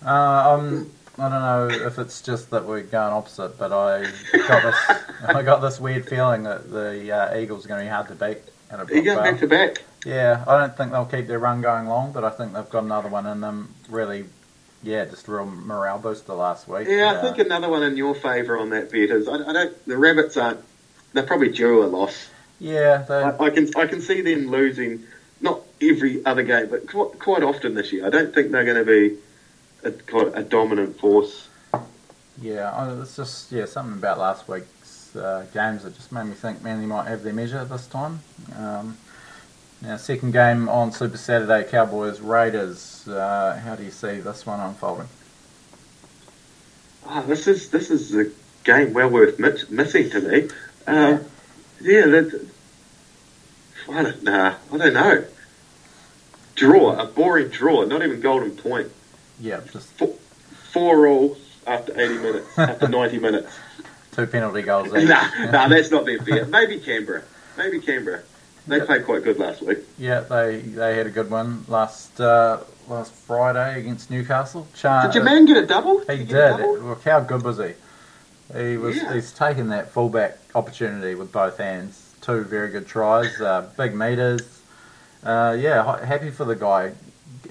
[0.03, 4.09] Uh, I'm, I don't know if it's just that we're going opposite, but I
[4.47, 4.75] got this.
[5.27, 8.15] I got this weird feeling that the uh, Eagles are going to be hard to
[8.15, 8.39] beat.
[8.73, 9.83] At a you back to back.
[10.03, 12.83] Yeah, I don't think they'll keep their run going long, but I think they've got
[12.83, 13.73] another one in them.
[13.87, 14.25] Really,
[14.81, 16.87] yeah, just a real morale booster last week.
[16.87, 19.85] Yeah, I think another one in your favour on that bet is I, I, don't.
[19.85, 20.59] The rabbits aren't.
[21.13, 22.29] They're probably due a loss.
[22.59, 25.03] Yeah, I, I, can I can see them losing
[25.39, 28.07] not every other game, but quite, quite often this year.
[28.07, 29.17] I don't think they're going to be
[29.83, 31.47] a, a dominant force.
[32.41, 34.63] Yeah, it's just yeah something about last week
[35.15, 38.21] uh, games that just made me think Manly might have their measure this time.
[38.57, 38.97] Um,
[39.81, 43.05] now, second game on Super Saturday, Cowboys Raiders.
[43.07, 45.09] Uh, how do you see this one unfolding?
[47.05, 48.31] Oh, this is this is a
[48.63, 50.49] game well worth miss, missing to me.
[50.87, 51.25] Um,
[51.81, 52.47] yeah, that,
[53.89, 54.55] I don't know.
[54.71, 55.25] I don't know.
[56.55, 58.89] Draw a boring draw, not even golden point.
[59.39, 60.15] Yeah, just four,
[60.71, 63.51] four all after eighty minutes, after ninety minutes.
[64.13, 64.91] Two penalty goals.
[64.91, 65.01] nah,
[65.51, 66.45] nah, that's not their fair.
[66.45, 67.23] Maybe Canberra.
[67.57, 68.23] Maybe Canberra.
[68.65, 68.85] They yep.
[68.85, 69.79] played quite good last week.
[69.97, 74.67] Yeah, they they had a good one last uh, last Friday against Newcastle.
[74.75, 75.99] Char- did your man get a double?
[75.99, 76.59] He did.
[76.59, 77.73] Look, how good was he?
[78.57, 78.95] He was.
[78.95, 79.13] Yeah.
[79.13, 82.15] He's taken that fullback opportunity with both hands.
[82.21, 84.61] Two very good tries, uh, big meters.
[85.23, 86.93] Uh, yeah, happy for the guy.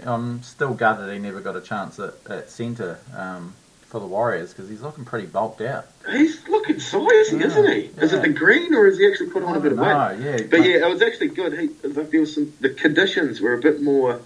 [0.05, 2.99] I'm still gutted he never got a chance at, at centre.
[3.15, 3.55] Um,
[3.93, 5.87] for the Warriors because he's looking pretty bulked out.
[6.11, 7.81] He's looking saucy, yeah, isn't he?
[7.83, 8.03] Yeah.
[8.03, 10.19] Is it the green or is he actually put on a bit of weight?
[10.19, 11.57] Yeah, but, but yeah, it was actually good.
[11.57, 14.21] He, there was some, the conditions were a bit more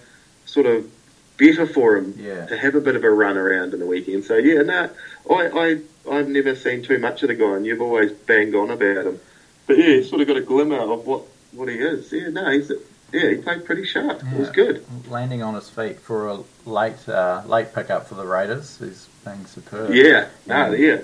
[0.45, 0.89] sort of
[1.37, 2.45] better for him yeah.
[2.47, 4.23] to have a bit of a run around in the weekend.
[4.23, 4.89] So yeah, no,
[5.29, 8.71] I, I I've never seen too much of the guy, and you've always banged on
[8.71, 9.19] about him.
[9.67, 12.11] But yeah, he's sort of got a glimmer of what what he is.
[12.11, 12.71] Yeah, no, he's
[13.11, 14.21] yeah, he played pretty sharp.
[14.23, 14.35] Yeah.
[14.35, 14.85] It was good.
[15.09, 18.77] Landing on his feet for a late uh, late pickup for the Raiders.
[18.77, 19.93] He's been superb.
[19.93, 21.01] Yeah, no, yeah,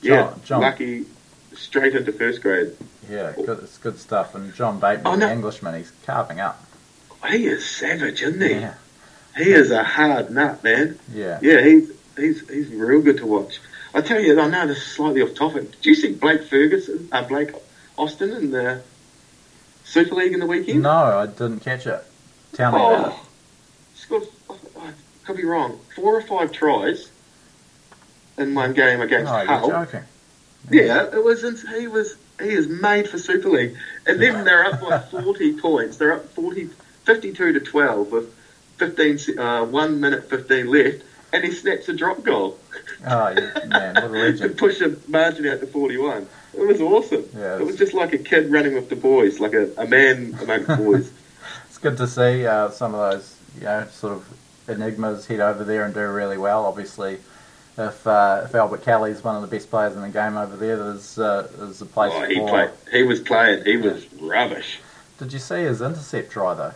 [0.00, 0.34] yeah.
[0.44, 1.06] John, Lucky
[1.54, 2.76] straight into first grade.
[3.08, 4.34] Yeah, good, it's good stuff.
[4.34, 5.26] And John Bateman, oh, no.
[5.26, 6.62] the Englishman, he's carving up.
[7.28, 8.60] He is savage, isn't he?
[8.60, 8.74] Yeah.
[9.36, 10.98] He is a hard nut, man.
[11.12, 11.38] Yeah.
[11.42, 13.60] Yeah, he's he's he's real good to watch.
[13.94, 15.70] I tell you, I know this is slightly off topic.
[15.72, 17.50] Did you see Blake Ferguson, uh, Blake
[17.96, 18.82] Austin in the
[19.84, 20.82] Super League in the weekend?
[20.82, 22.02] No, I didn't catch it.
[22.52, 23.18] Tell me oh, about it.
[23.94, 24.90] Scored, I
[25.24, 27.10] could be wrong, four or five tries
[28.38, 29.86] in one game against oh, Hull.
[30.70, 31.42] Yeah, it was.
[31.42, 32.16] He was.
[32.40, 35.98] He is made for Super League, and then they're up by 40 points.
[35.98, 36.68] They're up 40,
[37.04, 38.34] 52 to 12 with
[38.78, 42.58] 15, uh, one minute 15 left, and he snaps a drop goal.
[43.06, 43.34] Oh
[43.66, 44.38] man, what a legend!
[44.40, 46.26] to push a margin out to 41.
[46.54, 47.28] It was awesome.
[47.36, 49.86] Yeah, it, it was just like a kid running with the boys, like a, a
[49.86, 51.12] man amongst boys.
[51.68, 54.28] it's good to see uh, some of those, you know, sort of
[54.68, 56.64] enigmas head over there and do really well.
[56.64, 57.18] Obviously,
[57.76, 60.56] if uh, if Albert Kelly is one of the best players in the game over
[60.56, 62.12] there, there's uh, there's a place.
[62.14, 62.48] Oh, he for...
[62.48, 62.70] played.
[62.92, 63.64] He was playing.
[63.64, 64.80] He was rubbish.
[65.18, 66.74] Did you see his intercept try though?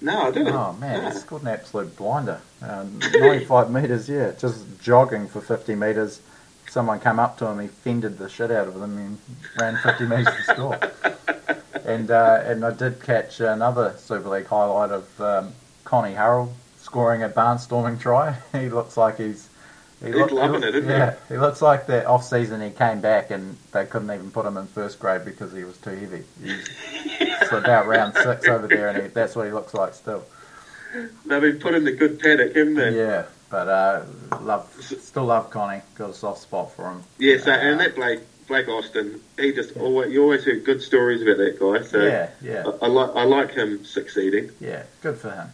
[0.00, 0.54] No, I didn't.
[0.54, 1.10] Oh man, no.
[1.10, 2.40] he scored an absolute blinder.
[2.62, 2.84] Uh,
[3.14, 6.20] 95 metres, yeah, just jogging for 50 metres
[6.70, 9.18] someone came up to him, he fended the shit out of them and
[9.60, 10.78] ran 50 metres to score.
[11.84, 15.52] And uh, and I did catch another Super League highlight of um,
[15.84, 18.36] Connie Hurrell scoring a barnstorming try.
[18.52, 19.48] he looks like he's
[20.04, 21.34] he loving it, isn't yeah, he?
[21.34, 24.56] he looks like that off season he came back and they couldn't even put him
[24.56, 26.22] in first grade because he was too heavy.
[26.40, 30.24] He's about round six over there, and he, that's what he looks like still.
[31.26, 32.96] They've been put in the good paddock, haven't they?
[32.96, 34.04] Yeah, but uh,
[34.40, 35.82] love, still love Connie.
[35.96, 37.02] Got a soft spot for him.
[37.18, 39.82] Yeah, so, uh, and that Blake Blake Austin, he just yeah.
[39.82, 41.84] always you always hear good stories about that guy.
[41.86, 44.50] So yeah, yeah, I, I like I like him succeeding.
[44.60, 45.48] Yeah, good for him.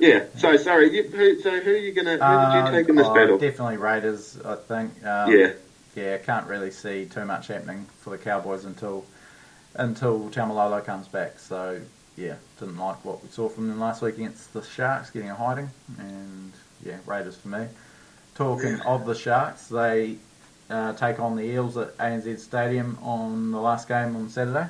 [0.00, 0.24] Yeah.
[0.36, 0.94] So sorry.
[0.94, 2.12] You, who, so who are you gonna?
[2.12, 3.38] Who did you um, take in this oh, battle?
[3.38, 4.40] Definitely Raiders.
[4.44, 4.90] I think.
[5.04, 5.52] Um, yeah.
[5.94, 6.18] Yeah.
[6.18, 9.04] Can't really see too much happening for the Cowboys until
[9.74, 11.38] until Taumalolo comes back.
[11.38, 11.80] So
[12.16, 15.34] yeah, didn't like what we saw from them last week against the Sharks, getting a
[15.34, 16.52] hiding, and
[16.84, 17.66] yeah, Raiders for me.
[18.34, 20.16] Talking of the Sharks, they
[20.70, 24.68] uh, take on the Eels at ANZ Stadium on the last game on Saturday.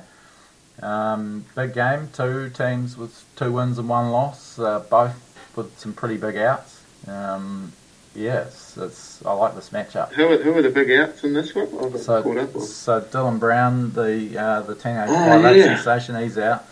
[0.81, 5.15] Um, big game, two teams with two wins and one loss, uh, both
[5.55, 6.81] with some pretty big outs.
[7.07, 7.71] Um,
[8.15, 10.11] yes, it's I like this matchup.
[10.13, 11.67] Who are, who are the big outs in this one?
[11.99, 12.21] So,
[12.61, 15.75] so Dylan Brown, the uh, the teenage Oh, yeah.
[15.77, 16.65] sensation, he's out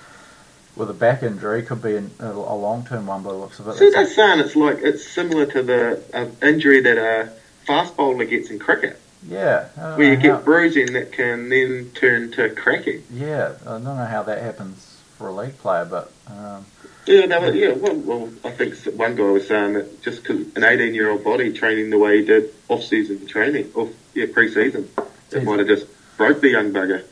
[0.75, 1.61] with a back injury.
[1.61, 3.75] Could be an, a, a long term one by the looks of it.
[3.75, 7.31] See, they're saying it's like it's similar to the uh, injury that a
[7.67, 9.65] fast bowler gets in cricket, yeah,
[9.95, 13.03] where you get how- bruising that can then turn to cracking.
[13.11, 16.65] yeah, I don't know how that happens for a league player, but um,
[17.05, 17.73] Yeah, they were, yeah.
[17.73, 21.23] Well, well, I think one guy was saying that just because an 18 year old
[21.23, 24.87] body training the way he did off season training, off yeah pre season,
[25.31, 27.03] it might have just broke the young bugger.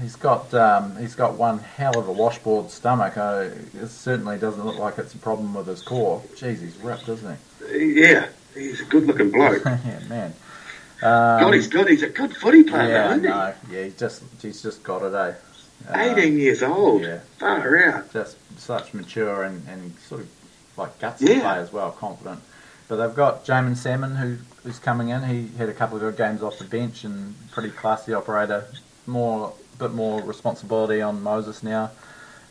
[0.00, 3.16] he's got um, he's got one hell of a washboard stomach.
[3.16, 6.22] Uh, it certainly doesn't look like it's a problem with his core.
[6.36, 7.36] Jeez, he's ripped, isn't
[7.68, 8.00] he?
[8.00, 9.64] Yeah, he's a good looking bloke.
[9.64, 10.34] yeah, man.
[11.02, 11.88] Um, God, he's good.
[11.88, 15.14] He's a good footy player, yeah, isn't no, yeah, he's just he's just got it,
[15.14, 15.34] eh?
[15.88, 16.10] he?
[16.10, 17.02] Uh, 18 years old.
[17.02, 17.20] yeah.
[17.38, 18.12] Far out.
[18.12, 20.28] just such mature and, and sort of
[20.76, 21.34] like guts Yeah.
[21.34, 22.40] to play as well, confident.
[22.88, 25.22] But they've got Jaeman Salmon who who's coming in.
[25.24, 28.64] He had a couple of good games off the bench and pretty classy operator.
[29.06, 31.90] More bit more responsibility on Moses now.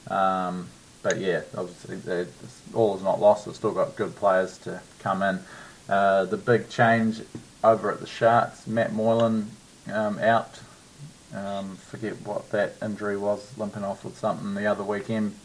[0.08, 0.68] Um,
[1.02, 2.28] but yeah, obviously
[2.74, 3.46] all is not lost.
[3.46, 5.40] They've still got good players to come in.
[5.90, 7.22] Uh, the big change
[7.66, 9.50] over at the Sharks, Matt Moylan
[9.92, 10.60] um, out.
[11.34, 15.36] Um, forget what that injury was, limping off with something the other weekend.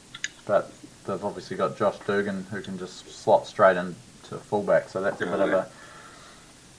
[0.46, 0.72] But
[1.06, 3.96] they've obviously got Josh Dugan who can just slot straight into
[4.44, 5.68] fullback, so that's a bit of a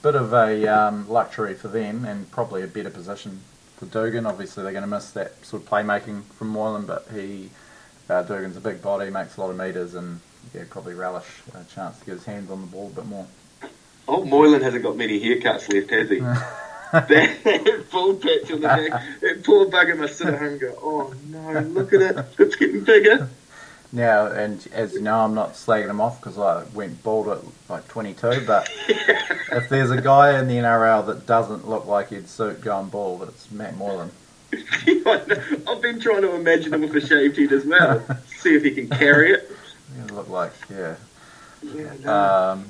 [0.02, 3.40] bit of a um, luxury for them, and probably a better position
[3.76, 4.26] for Dugan.
[4.26, 7.50] Obviously, they're going to miss that sort of playmaking from Moylan, but he
[8.08, 10.20] uh, Dugan's a big body, makes a lot of meters, and
[10.54, 13.26] yeah, probably relish a chance to get his hands on the ball a bit more.
[14.08, 16.18] Oh, Moylan hasn't got many haircuts left, has he?
[16.92, 19.02] that full patch on the back.
[19.20, 22.26] That poor bugger must sit at home and go, oh no, look at it.
[22.38, 23.28] It's getting bigger.
[23.92, 27.38] Now, and as you know, I'm not slagging him off because I went bald at
[27.68, 28.44] like 22.
[28.46, 32.88] But if there's a guy in the NRL that doesn't look like he'd suit going
[32.88, 34.10] bald, it's Matt Moylan.
[34.52, 38.04] I've been trying to imagine him with a shaved head as well.
[38.26, 39.50] See if he can carry it.
[39.94, 40.96] He look like yeah.
[41.62, 42.12] Yeah, no.
[42.12, 42.64] Um,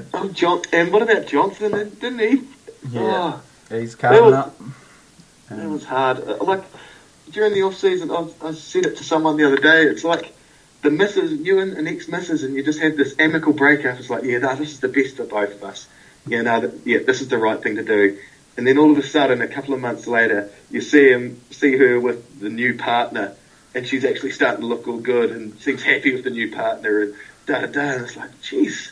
[0.00, 1.72] it, oh, John, and what about Johnson?
[2.00, 2.42] Didn't he?
[2.90, 3.38] yeah,
[3.70, 4.58] Oh, he's coming was- up.
[5.50, 6.18] that was hard.
[6.26, 6.64] Uh, Like
[7.30, 9.84] during the off season, I, I said it to someone the other day.
[9.84, 10.32] It's like
[10.82, 13.98] the misses, you and an ex missus, and you just had this amicable breakup.
[13.98, 15.86] It's like, yeah, no, this is the best for both of us.
[16.26, 18.18] Yeah, no, th- yeah, this is the right thing to do.
[18.56, 21.76] And then all of a sudden, a couple of months later, you see him, see
[21.78, 23.32] her with the new partner,
[23.74, 27.00] and she's actually starting to look all good and seems happy with the new partner,
[27.00, 27.14] and
[27.46, 27.80] da da da.
[27.80, 28.90] And it's like, jeez,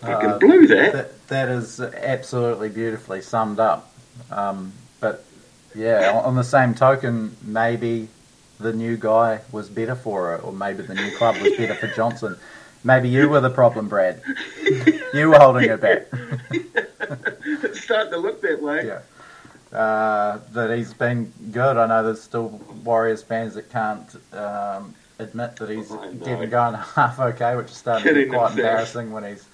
[0.00, 0.92] fucking Uh, blew that.
[0.92, 3.92] That, that is absolutely beautifully summed up.
[4.30, 5.24] Um, but
[5.74, 8.08] yeah, on, on the same token, maybe
[8.58, 11.86] the new guy was better for it, or maybe the new club was better for
[11.88, 12.36] Johnson.
[12.84, 14.22] Maybe you were the problem, Brad.
[15.14, 16.06] you were holding it back.
[16.50, 18.86] it's starting to look that way.
[18.86, 19.00] Yeah.
[19.76, 21.76] Uh, that he's been good.
[21.76, 22.48] I know there's still
[22.84, 26.12] Warriors fans that can't um, admit that he's know.
[26.24, 28.58] getting going half okay, which is starting to be quite himself.
[28.58, 29.44] embarrassing when he's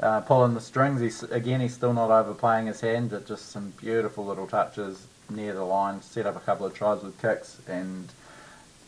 [0.00, 1.00] uh, pulling the strings.
[1.00, 5.54] He's again, he's still not overplaying his hand, but just some beautiful little touches near
[5.54, 6.02] the line.
[6.02, 8.08] Set up a couple of tries with kicks, and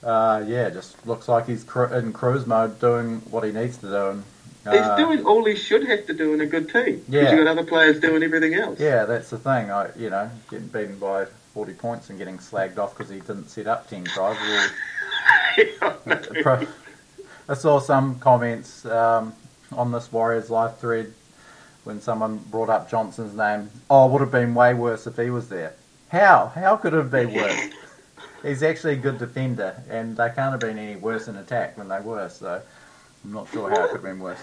[0.04, 3.86] uh, yeah, just looks like he's cru- in cruise mode, doing what he needs to
[3.86, 4.06] do.
[4.10, 4.24] And,
[4.68, 6.96] He's uh, doing all he should have to do in a good team.
[7.06, 7.30] Because Yeah.
[7.30, 8.80] you've got other players doing everything else.
[8.80, 9.70] Yeah, that's the thing.
[9.70, 13.48] I, you know, getting beaten by 40 points and getting slagged off because he didn't
[13.48, 14.36] set up 10 tries.
[15.80, 15.96] Well,
[16.42, 16.66] pro-
[17.48, 19.32] I saw some comments um,
[19.72, 21.12] on this Warriors live thread
[21.84, 23.70] when someone brought up Johnson's name.
[23.90, 25.72] Oh, it would have been way worse if he was there.
[26.08, 26.52] How?
[26.54, 27.60] How could it have been worse?
[28.42, 31.88] He's actually a good defender, and they can't have been any worse in attack than
[31.88, 32.28] they were.
[32.28, 32.60] So
[33.24, 34.38] I'm not sure how it could have been worse.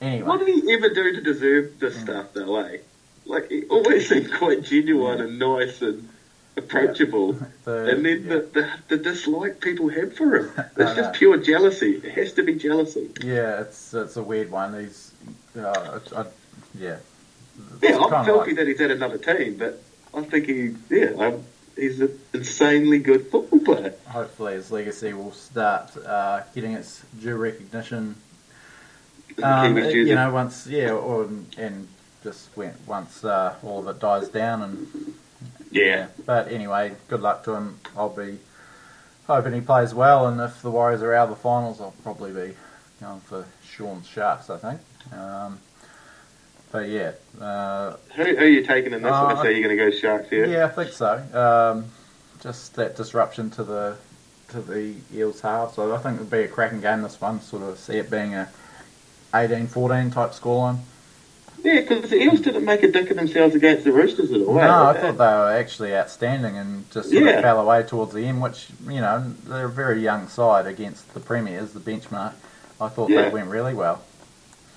[0.00, 2.78] Anyway, What did he ever do to deserve this stuff, though, eh?
[3.26, 5.24] Like, he always seemed quite genuine Yeah.
[5.24, 6.08] and nice and
[6.56, 7.32] approachable.
[7.64, 8.28] the, And then yeah.
[8.34, 10.50] the, the, the dislike people have for him.
[10.76, 11.96] It's just pure jealousy.
[11.96, 13.10] It has to be jealousy.
[13.22, 14.78] Yeah, it's it's a weird one.
[14.80, 15.12] He's,
[15.56, 16.24] uh, I, I,
[16.78, 16.96] yeah.
[17.82, 19.82] Yeah, It's I'm kinda filthy like- that he's at another team, but
[20.14, 21.44] I think he, yeah, um,
[21.76, 23.94] he's an insanely good football player.
[24.08, 28.16] hopefully his legacy will start uh, getting its due recognition.
[29.42, 31.88] Um, you know, once yeah, or and
[32.22, 35.14] just went once uh, all of it dies down and
[35.70, 36.08] yeah.
[36.26, 37.78] But anyway, good luck to him.
[37.96, 38.38] I'll be
[39.26, 42.32] hoping he plays well, and if the Warriors are out of the finals, I'll probably
[42.32, 42.54] be
[43.00, 44.80] going for Shaun's Sharks, I think.
[45.12, 45.58] Um,
[46.72, 49.36] but yeah, uh, Who, who are you taking in this Uh, one?
[49.38, 50.46] So you're going to go Sharks here?
[50.46, 51.16] yeah, I think so.
[51.32, 51.86] Um,
[52.42, 53.96] just that disruption to the
[54.48, 57.02] to the Eels half, so I think it'll be a cracking game.
[57.02, 58.48] This one, sort of see it being a
[59.32, 60.78] 18-14 type scoreline.
[61.62, 64.54] Yeah, because the Eels didn't make a dick of themselves against the Roosters at all.
[64.54, 64.88] No, eh?
[64.90, 67.30] I thought they were actually outstanding and just sort Yeah.
[67.32, 71.12] of fell away towards the end, which, you know, they're a very young side against
[71.14, 72.32] the Premiers, the benchmark.
[72.80, 73.22] I thought Yeah.
[73.22, 74.02] they went really well.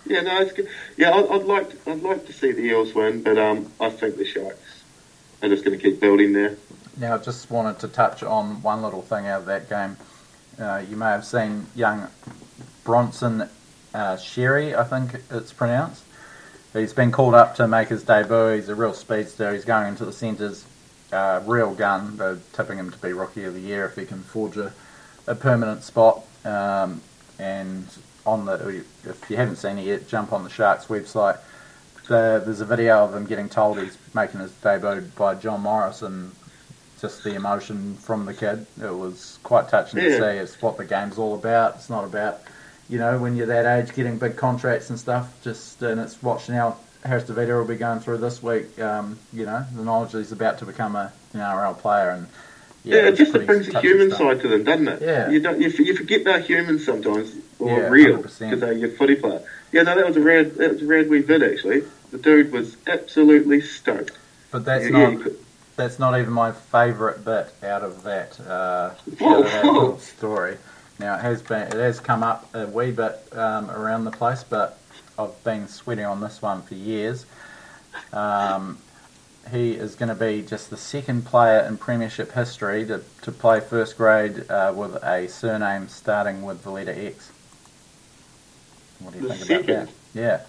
[0.06, 0.68] Yeah, no, it's good.
[0.98, 3.90] Yeah, I'd, I'd like to, I'd like to see the Eels win, but um, I
[3.90, 4.84] think the Sharks
[5.42, 6.58] are just going to keep building there.
[6.98, 9.96] Now, I just wanted to touch on one little thing out of that game.
[10.60, 12.08] Uh, you may have seen young
[12.84, 13.42] Bronson
[13.94, 16.04] uh, Xerri, I think it's pronounced.
[16.74, 18.56] He's been called up to make his debut.
[18.56, 19.54] He's a real speedster.
[19.54, 20.66] He's going into the centres,
[21.12, 22.18] uh, real gun.
[22.18, 24.74] They're tipping him to be Rookie of the Year if he can forge a,
[25.28, 26.24] a permanent spot.
[26.44, 27.02] Um,
[27.38, 27.88] and
[28.26, 31.38] on the, if you haven't seen it yet, jump on the Sharks website.
[32.08, 36.02] The, there's a video of him getting told he's making his debut by John Morris,
[36.02, 36.32] and
[37.00, 38.66] just the emotion from the kid.
[38.82, 40.38] It was quite touching to see.
[40.38, 41.76] It's what the game's all about.
[41.76, 42.42] It's not about,
[42.90, 45.34] you know, when you're that age getting big contracts and stuff.
[45.44, 48.80] Just and it's watching how Harris DeVita will be going through this week.
[48.80, 52.28] Um, you know, the knowledge that he's about to become a an NRL player, and
[52.84, 55.02] Yeah, it just brings the human side to them, doesn't it?
[55.02, 55.30] Yeah.
[55.30, 55.60] You don't.
[55.60, 59.42] You, you forget they're humans sometimes, or Yeah, real, because they're your footy player.
[59.72, 60.56] Yeah, no, that was a rad.
[60.56, 61.84] That was a rad wee vid actually.
[62.12, 64.12] The dude was absolutely stoked.
[64.52, 65.32] But that's yeah, not yeah,
[65.76, 70.58] that's not even my favourite bit out of that, uh, Whoa, out of that story.
[71.00, 74.44] Now it has been it has come up a wee bit um, around the place,
[74.44, 74.78] but
[75.18, 77.26] I've been sweating on this one for years.
[78.12, 78.78] Um,
[79.52, 83.60] he is going to be just the second player in Premiership history to, to play
[83.60, 87.32] first grade uh, with a surname starting with the letter X.
[89.00, 89.94] What do you The think about that?
[90.14, 90.41] Yeah.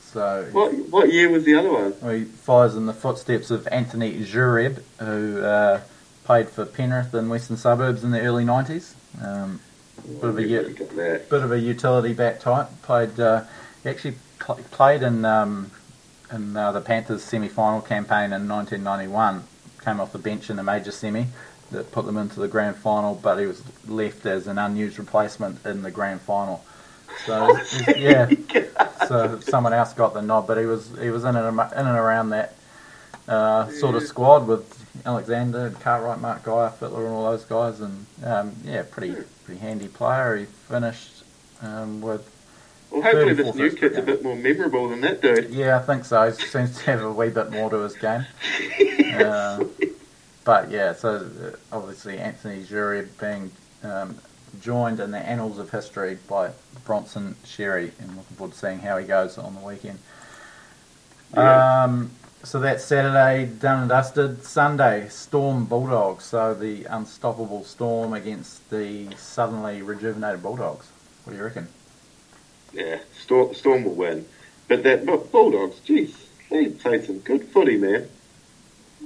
[0.00, 1.94] So What what year was the other one?
[2.14, 5.80] he follows in the footsteps of Anthony Xuereb, who uh,
[6.24, 8.94] played for Penrith and Western Suburbs in the early 90s.
[9.22, 9.60] Um,
[10.06, 10.68] Bit of a Yeah, year.
[10.70, 11.30] got that.
[11.30, 12.68] bit of a utility back type.
[12.82, 13.42] Played, uh,
[13.86, 15.70] actually pl- played in um,
[16.32, 19.44] in uh, the Panthers semi-final campaign in 1991.
[19.82, 21.26] Came off the bench in the major semi
[21.70, 25.64] that put them into the grand final, but he was left as an unused replacement
[25.66, 26.64] in the grand final.
[27.26, 27.56] So
[27.96, 28.30] yeah,
[29.08, 31.98] so someone else got the nod, but he was he was in and in and
[31.98, 32.54] around that
[33.28, 38.06] uh, sort of squad with Alexander, Cartwright, Mark Geyer, Fittler, and all those guys, and
[38.24, 40.36] um, yeah, pretty pretty handy player.
[40.36, 41.24] He finished
[41.62, 42.30] um, with
[42.90, 45.50] Well, hopefully this new kid's a bit more memorable than that dude.
[45.50, 46.30] yeah, I think so.
[46.30, 48.24] He seems to have a wee bit more to his game.
[49.14, 49.64] Uh,
[50.44, 53.50] but yeah, so uh, obviously Anthony Xuereb being
[53.82, 54.16] um,
[54.60, 56.50] joined in the annals of history by
[56.84, 59.98] Bronson Xerri, and looking forward to seeing how he goes on the weekend.
[61.34, 61.82] Yeah.
[61.84, 62.10] Um,
[62.44, 64.44] so that's Saturday, done and dusted.
[64.44, 66.24] Sunday, Storm Bulldogs.
[66.24, 70.90] So the unstoppable Storm against the suddenly rejuvenated Bulldogs.
[71.24, 71.68] What do you reckon?
[72.72, 74.26] Yeah, Storm, Storm will win.
[74.68, 76.14] But that but Bulldogs, jeez,
[76.50, 78.08] they played some good footy, man.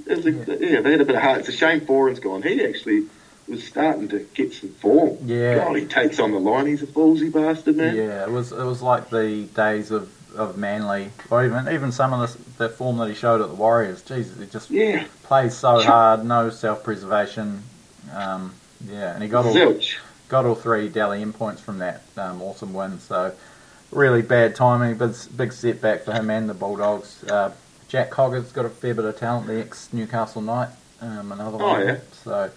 [0.09, 0.81] A, yeah.
[0.81, 1.39] they had a bit of heart.
[1.39, 2.41] It's a shame Foran's gone.
[2.41, 3.07] He actually
[3.47, 5.17] was starting to get some form.
[5.25, 5.55] Yeah.
[5.55, 6.67] God, he takes on the line.
[6.67, 7.95] He's a ballsy bastard, man.
[7.95, 12.13] Yeah, it was it was like the days of, of Manly, or even even some
[12.13, 14.01] of the, the form that he showed at the Warriors.
[14.01, 15.05] Jesus, he just Yeah.
[15.23, 17.63] plays so hard, no self preservation.
[18.15, 18.53] Um,
[18.87, 19.97] yeah, and he got all Zilch.
[20.29, 22.99] got all three Dally M points from that um, awesome win.
[22.99, 23.33] So
[23.91, 27.23] really bad timing, big big setback for him and the Bulldogs.
[27.23, 27.51] Uh,
[27.87, 30.69] Jack Cogger's got a fair bit of talent, the ex Newcastle Knight,
[31.01, 31.87] um, another Oh, one.
[31.87, 31.97] yeah.
[32.23, 32.51] So,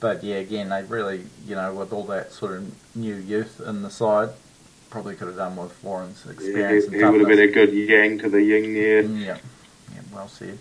[0.00, 3.82] but yeah, again, they really, you know, with all that sort of new youth in
[3.82, 4.30] the side,
[4.94, 7.52] probably could have done with Foran's Yeah, experience he, and he would have been a
[7.52, 9.02] good yang to the yin there.
[9.02, 9.38] Mm, Yeah,
[9.92, 10.56] yeah, well said.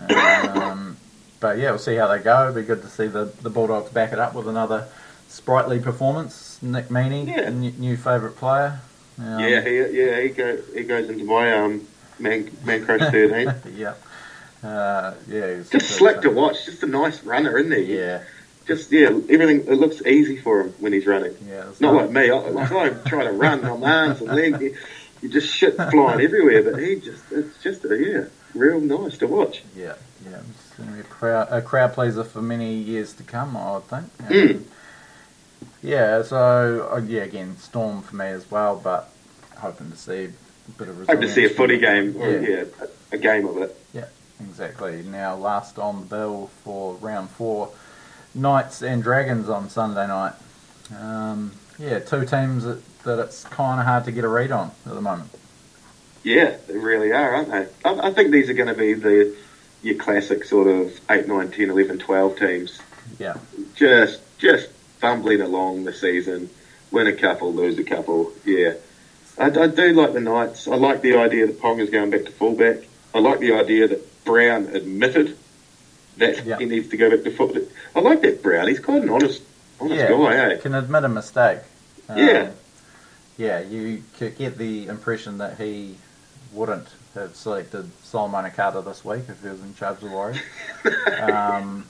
[0.00, 0.96] Um,
[1.38, 2.48] but yeah, we'll see how they go.
[2.48, 4.88] It'll be good to see the, the Bulldogs back it up with another
[5.28, 6.58] sprightly performance.
[6.62, 7.42] Nick Meaney, Yeah.
[7.44, 8.80] n- new favourite player.
[9.20, 11.86] Um, yeah, he yeah he go he goes into my um
[12.18, 13.54] man man crush thirteen.
[13.76, 13.94] yeah.
[14.64, 16.64] Uh, yeah, just slick to watch.
[16.66, 17.96] Just a nice runner, isn't he?
[17.98, 18.24] Yeah,
[18.66, 21.36] Just yeah, everything it looks easy for him when he's running.
[21.48, 21.64] yeah.
[21.80, 22.30] Not like me.
[22.30, 24.60] I, like I try to run on my arms and legs.
[24.60, 24.76] You,
[25.22, 26.62] you just shit flying everywhere.
[26.62, 29.62] But he just, it's just a, yeah, real nice to watch.
[29.76, 29.94] Yeah,
[30.28, 30.40] yeah.
[30.40, 33.74] It's going to be a crowd, a crowd pleaser for many years to come, I
[33.74, 34.18] would think.
[34.28, 34.62] Mm.
[35.82, 39.10] Yeah, so uh, yeah, again, Storm for me as well, but
[39.56, 41.06] hoping to see a bit of.
[41.06, 42.40] Hope to see a footy game, or Yeah.
[42.40, 42.64] yeah,
[43.12, 43.78] a, a game of it.
[43.92, 44.06] Yeah,
[44.40, 45.02] exactly.
[45.04, 47.70] Now, last on the bill for round four,
[48.40, 50.34] Knights and Dragons on Sunday night.
[50.96, 54.70] Um, yeah, two teams that, that it's kind of hard to get a read on
[54.86, 55.30] at the moment.
[56.22, 57.66] Yeah, they really are, aren't they?
[57.84, 59.34] I, I think these are going to be the
[59.82, 62.80] your classic sort of 8, 9, 10, 11, 12 teams.
[63.18, 63.36] Yeah.
[63.74, 64.68] Just just
[65.00, 66.50] fumbling along the season,
[66.90, 68.32] win a couple, lose a couple.
[68.44, 68.74] Yeah.
[69.38, 70.66] I, I do like the Knights.
[70.66, 72.78] I like the idea that Ponga is going back to fullback.
[73.14, 75.36] I like the idea that Brown admitted
[76.16, 76.58] that Yeah.
[76.58, 77.62] he needs to go back to fullback.
[77.96, 78.68] I like that Brown.
[78.68, 79.42] He's quite an honest,
[79.80, 80.10] honest Yeah.
[80.10, 80.56] guy, eh?
[80.58, 81.60] Can admit a mistake.
[82.08, 82.50] Um, Yeah.
[83.38, 85.96] Yeah, you could get the impression that he
[86.52, 90.38] wouldn't have selected Solomone Kata this week if he was in charge of the Warriors.
[91.22, 91.84] um,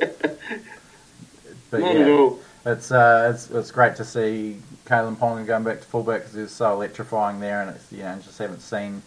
[1.70, 2.30] but yeah.
[2.64, 6.40] It's uh, it's it's great to see Kalyn Ponga going back to fullback because he
[6.42, 9.02] was so electrifying there, and it's you know just haven't seen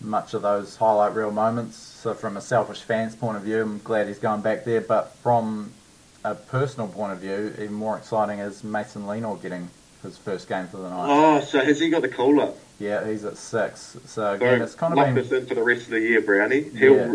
[0.00, 1.76] much of those highlight reel moments.
[1.76, 4.80] So from a selfish fan's point of view, I'm glad he's going back there.
[4.80, 5.72] But from
[6.24, 9.68] a personal point of view, even more exciting is Mason Lino getting
[10.02, 11.06] his first game for the night.
[11.08, 12.56] Oh, so has he got the call up?
[12.78, 13.80] Yeah, he's at six.
[13.80, 16.00] So So again, it's kind of lock been this in for the rest of the
[16.00, 16.62] year, Brownie.
[16.62, 16.96] He'll,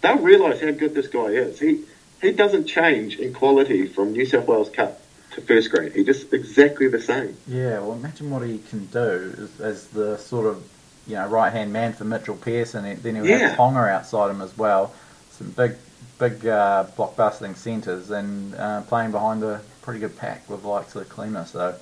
[0.00, 1.58] They'll realise how good this guy is.
[1.58, 1.84] He
[2.22, 5.00] he doesn't change in quality from New South Wales Cup
[5.32, 5.92] to first grade.
[5.92, 7.36] He just exactly the same.
[7.48, 10.62] Yeah, well, imagine what he can do as, as the sort of
[11.08, 12.84] you know right hand man for Mitchell Pearson.
[12.84, 13.38] and Then he'll Yeah.
[13.38, 14.92] have Ponga outside him as well.
[15.32, 15.74] Some big,
[16.18, 21.08] big uh, blockbusting centres and uh, playing behind a pretty good pack with likes of
[21.08, 21.46] Klemmer.
[21.46, 21.74] So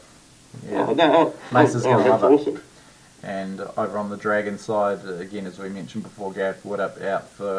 [0.68, 2.62] yeah, Oh, no, oh, Mason's oh, gonna oh, love it.
[3.22, 7.58] and over on the Dragon side, again as we mentioned before, Gareth Widdop out for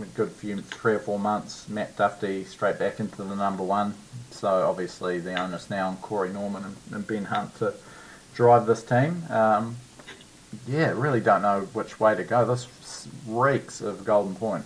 [0.00, 1.68] a good few three or four months.
[1.68, 3.94] Matt Dufty straight back into the number one.
[4.30, 7.72] So obviously the onus now on Corey Norman and, and Ben Hunt to
[8.34, 9.22] drive this team.
[9.30, 9.76] Um,
[10.66, 12.44] yeah, really don't know which way to go.
[12.44, 12.66] This
[13.26, 14.64] reeks of Golden Point.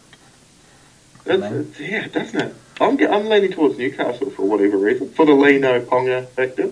[1.27, 2.55] It's, it's, yeah, doesn't it?
[2.81, 5.11] I'm, I'm leaning towards Newcastle for whatever reason.
[5.11, 6.71] For the Lino Ponga factor.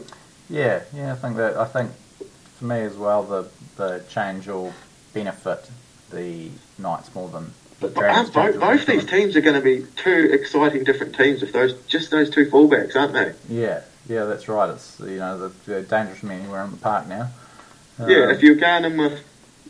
[0.49, 1.91] Yeah, yeah, I think that I think
[2.59, 4.73] for me as well the the change will
[5.13, 5.71] benefit
[6.11, 8.31] the Knights more than the But Dragons.
[8.31, 12.11] both, both these teams are going to be two exciting different teams if those just
[12.11, 13.35] those two fullbacks, aren't they?
[13.49, 14.71] Yeah, yeah, that's right.
[14.71, 17.29] It's you know the, the dangerous men anywhere in the park now.
[18.01, 19.21] Yeah, Um, if you're going in with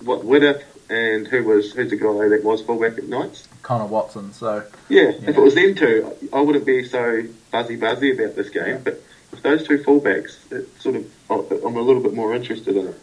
[0.05, 3.48] what Widdop and who was who's the guy that was fullback at Knights?
[3.63, 4.33] Connor Watson.
[4.33, 8.49] So Yeah, if it was them two, I wouldn't be so buzzy buzzy about this
[8.51, 8.67] game.
[8.67, 8.79] Yeah.
[8.79, 12.89] But with those two fullbacks, it sort of I'm a little bit more interested in
[12.89, 13.01] it.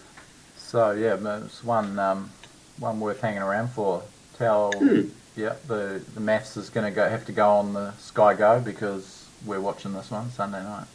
[0.57, 2.31] so yeah, it's one um,
[2.79, 4.03] one worth hanging around for.
[4.37, 5.01] Tell Hmm.
[5.37, 8.59] yeah the the maths is going to go have to go on the Sky Go
[8.59, 10.87] because we're watching this one Sunday night.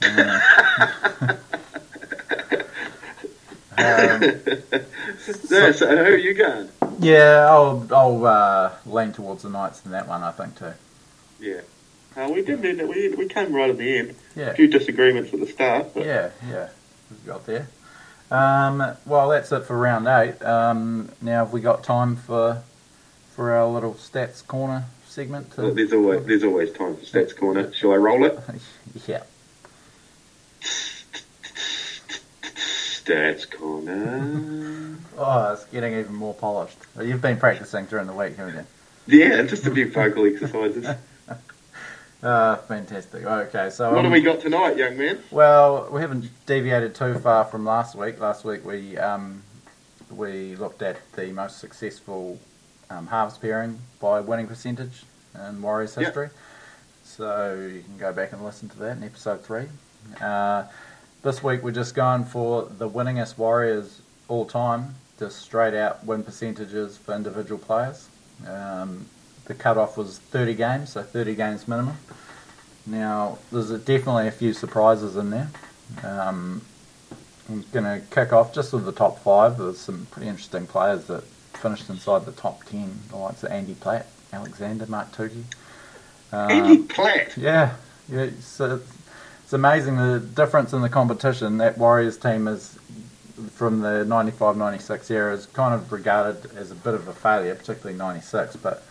[3.84, 4.22] Um,
[5.50, 6.68] Yeah, so who are you going?
[7.00, 10.22] yeah, I'll I'll uh, lean towards the Knights in that one.
[10.22, 10.72] I think too.
[11.40, 11.60] Yeah.
[12.16, 12.88] Uh, we did end it.
[12.88, 14.14] We, we came right at the end.
[14.34, 14.46] Yeah.
[14.50, 16.68] A few disagreements at the start, but Yeah, yeah,
[17.10, 17.68] we've got there.
[18.30, 20.42] Um, well, that's it for round eight.
[20.42, 22.62] Um, now, have we got time for
[23.36, 25.56] for our little stats corner segment?
[25.56, 27.72] well, there's always there's always time for stats corner.
[27.72, 28.38] Shall I roll it?
[29.06, 29.22] yeah.
[33.08, 34.96] Stats corner.
[35.20, 36.78] Oh, it's getting even more polished.
[36.94, 39.18] Well, You've been practicing during the week, haven't you?
[39.18, 40.86] Yeah, just a few vocal exercises.
[42.22, 43.24] Uh, fantastic.
[43.24, 45.18] Okay, so What um, have we got tonight, young man?
[45.32, 48.20] Well, we haven't deviated too far from last week.
[48.20, 49.42] Last week we um,
[50.12, 52.38] we looked at the most successful
[52.88, 55.02] um, halves pairing by winning percentage
[55.48, 56.04] in Warriors Yep.
[56.04, 56.28] history.
[57.02, 59.64] So you can go back and listen to that in episode three.
[60.20, 60.62] Uh,
[61.22, 66.22] this week we're just going for the winningest Warriors all time, just straight out win
[66.22, 68.08] percentages for individual players.
[68.46, 69.06] Um,
[69.46, 71.96] the cutoff was 30 games, so 30 games minimum.
[72.86, 75.50] Now, there's definitely a few surprises in there.
[76.04, 76.62] Um,
[77.48, 79.58] I'm going to kick off just with the top five.
[79.58, 83.74] There's some pretty interesting players that finished inside the top 10, the likes of Andy
[83.74, 85.44] Platt, Alexander, Mark Tookey.
[86.32, 87.36] Uh, Andy Platt.
[87.36, 87.74] yeah,
[88.08, 88.78] yeah uh,
[89.48, 91.56] it's amazing the difference in the competition.
[91.56, 92.78] That Warriors team is
[93.54, 97.96] from the 95-96 era is kind of regarded as a bit of a failure, particularly
[97.96, 98.82] 96, but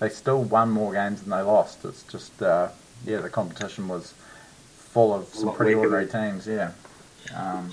[0.00, 1.84] they still won more games than they lost.
[1.84, 2.68] It's just, uh,
[3.04, 4.14] yeah, the competition was
[4.78, 6.70] full of some pretty ordinary teams, yeah.
[7.36, 7.70] Um,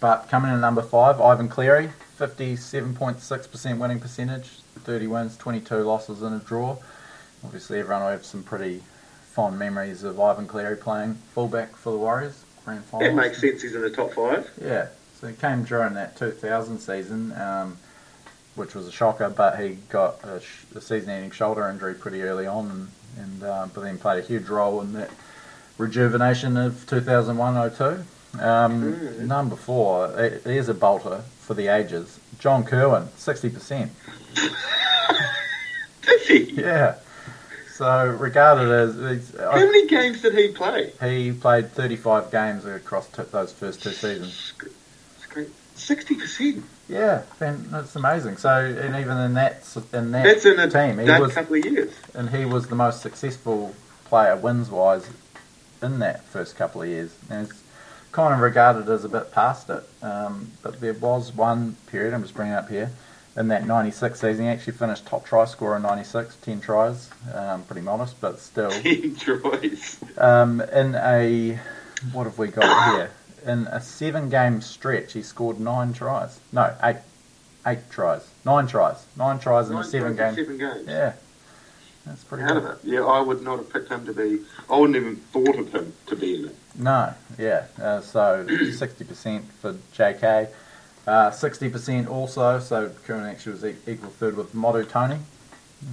[0.00, 6.22] but coming in at number five, Ivan Cleary, 57.6% winning percentage, 30 wins, 22 losses
[6.22, 6.78] and a draw.
[7.44, 8.80] Obviously, everyone will have some pretty
[9.34, 12.44] fond memories of Ivan Cleary playing fullback for the Warriors.
[12.64, 13.08] Grand finals.
[13.10, 13.62] That makes sense.
[13.62, 14.48] He's in the top five.
[14.62, 14.86] Yeah,
[15.20, 17.76] so he came during that 2000 season, um,
[18.54, 22.46] which was a shocker, but he got a, sh- a season-ending shoulder injury pretty early
[22.46, 25.10] on, and and uh, but then played a huge role in that
[25.78, 27.98] rejuvenation of 2001-02.
[28.40, 29.18] Um, Mm.
[29.26, 32.18] Number four, eh, there's a bolter for the ages.
[32.40, 33.88] John Kirwan, 60%.
[36.02, 36.60] Did he?
[36.60, 36.96] Yeah.
[37.76, 40.92] So regarded as How many games did he play?
[41.00, 44.52] he played 35 games across t- those first two seasons.
[45.74, 46.64] Sixty percent.
[46.88, 48.36] Yeah, and that's amazing.
[48.36, 51.56] So and even in that in that That's in a team, he that was couple
[51.56, 51.92] of years.
[52.14, 55.08] and he was the most successful player wins wise
[55.82, 57.12] in that first couple of years.
[57.28, 57.60] And it's
[58.12, 59.82] kind of regarded as a bit past it.
[60.00, 62.90] Um, but there was one period, I'm just bringing it up here,
[63.36, 67.10] in that 96 season, he actually finished top try scorer in 96, 10 tries.
[67.32, 68.70] Um, pretty modest, but still.
[68.82, 69.98] Ten tries.
[70.16, 71.58] Um, in a,
[72.12, 73.10] what have we got here?
[73.46, 76.40] In a seven game stretch, he scored nine tries.
[76.52, 76.96] No, eight.
[77.66, 78.26] Eight tries.
[78.44, 79.06] Nine tries.
[79.16, 80.34] Nine tries in a seven game.
[80.34, 80.86] Seven games.
[80.86, 81.14] Yeah.
[82.06, 82.78] That's pretty Out of it.
[82.84, 84.40] Yeah, I would not have picked him to be.
[84.70, 86.56] I wouldn't even thought of him to be in it.
[86.76, 87.64] No, yeah.
[87.80, 90.48] Uh, so 60% for JK.
[91.06, 95.18] Uh, 60% also, so Kirwan actually was equal third with Motu Tony.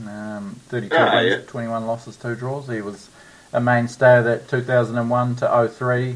[0.07, 1.41] Um, 32 Ah, wins, yeah.
[1.47, 2.68] 21 losses, 2 draws.
[2.70, 3.09] He was
[3.51, 6.16] a mainstay of that 2001 to 03.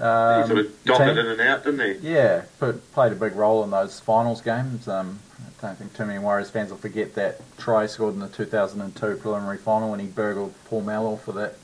[0.00, 1.18] Um, he sort of dotted team.
[1.18, 2.08] in and out, didn't he?
[2.10, 4.86] Yeah, put, played a big role in those finals games.
[4.86, 8.28] Um, I don't think too many Warriors fans will forget that try scored in the
[8.28, 11.54] 2002 preliminary final when he burgled Paul Mellor for that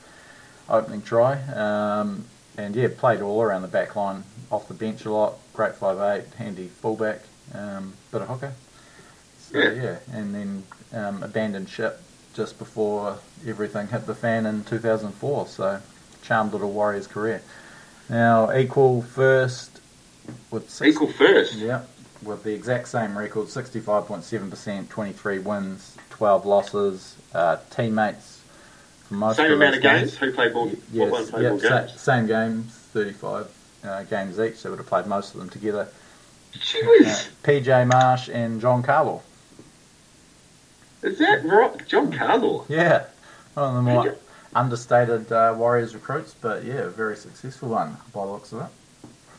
[0.67, 1.35] opening try.
[1.53, 2.25] Um,
[2.57, 5.35] and yeah, played all around the back line, off the bench a lot.
[5.55, 7.21] Great five eight, handy fullback,
[7.53, 8.51] um, bit of hooker.
[9.39, 9.71] So Yeah.
[9.71, 12.01] yeah, and then um, abandoned ship
[12.33, 15.47] just before everything hit the fan in 2004.
[15.47, 15.81] So
[16.23, 17.41] charmed little Warriors career.
[18.09, 19.79] Now equal first
[20.51, 21.53] with six, Equal first.
[21.55, 21.83] yeah,
[22.21, 28.41] with the exact same record, 65.7%, 23 wins, 12 losses, uh, teammates
[29.09, 30.17] Same amount of games.
[30.17, 30.69] Who played more?
[30.91, 33.47] Yes, yep, sa- same games, 35
[33.85, 34.63] uh, games each.
[34.63, 35.87] They would have played most of them together.
[36.53, 39.21] Uh, Jeez, PJ Marsh and John Carlaw.
[41.03, 41.85] is that right?
[41.87, 42.65] John Carlaw.
[42.69, 43.05] Yeah,
[43.53, 44.15] one of the more
[44.53, 48.67] understated uh, Warriors recruits, but yeah, a very successful one by the looks of it.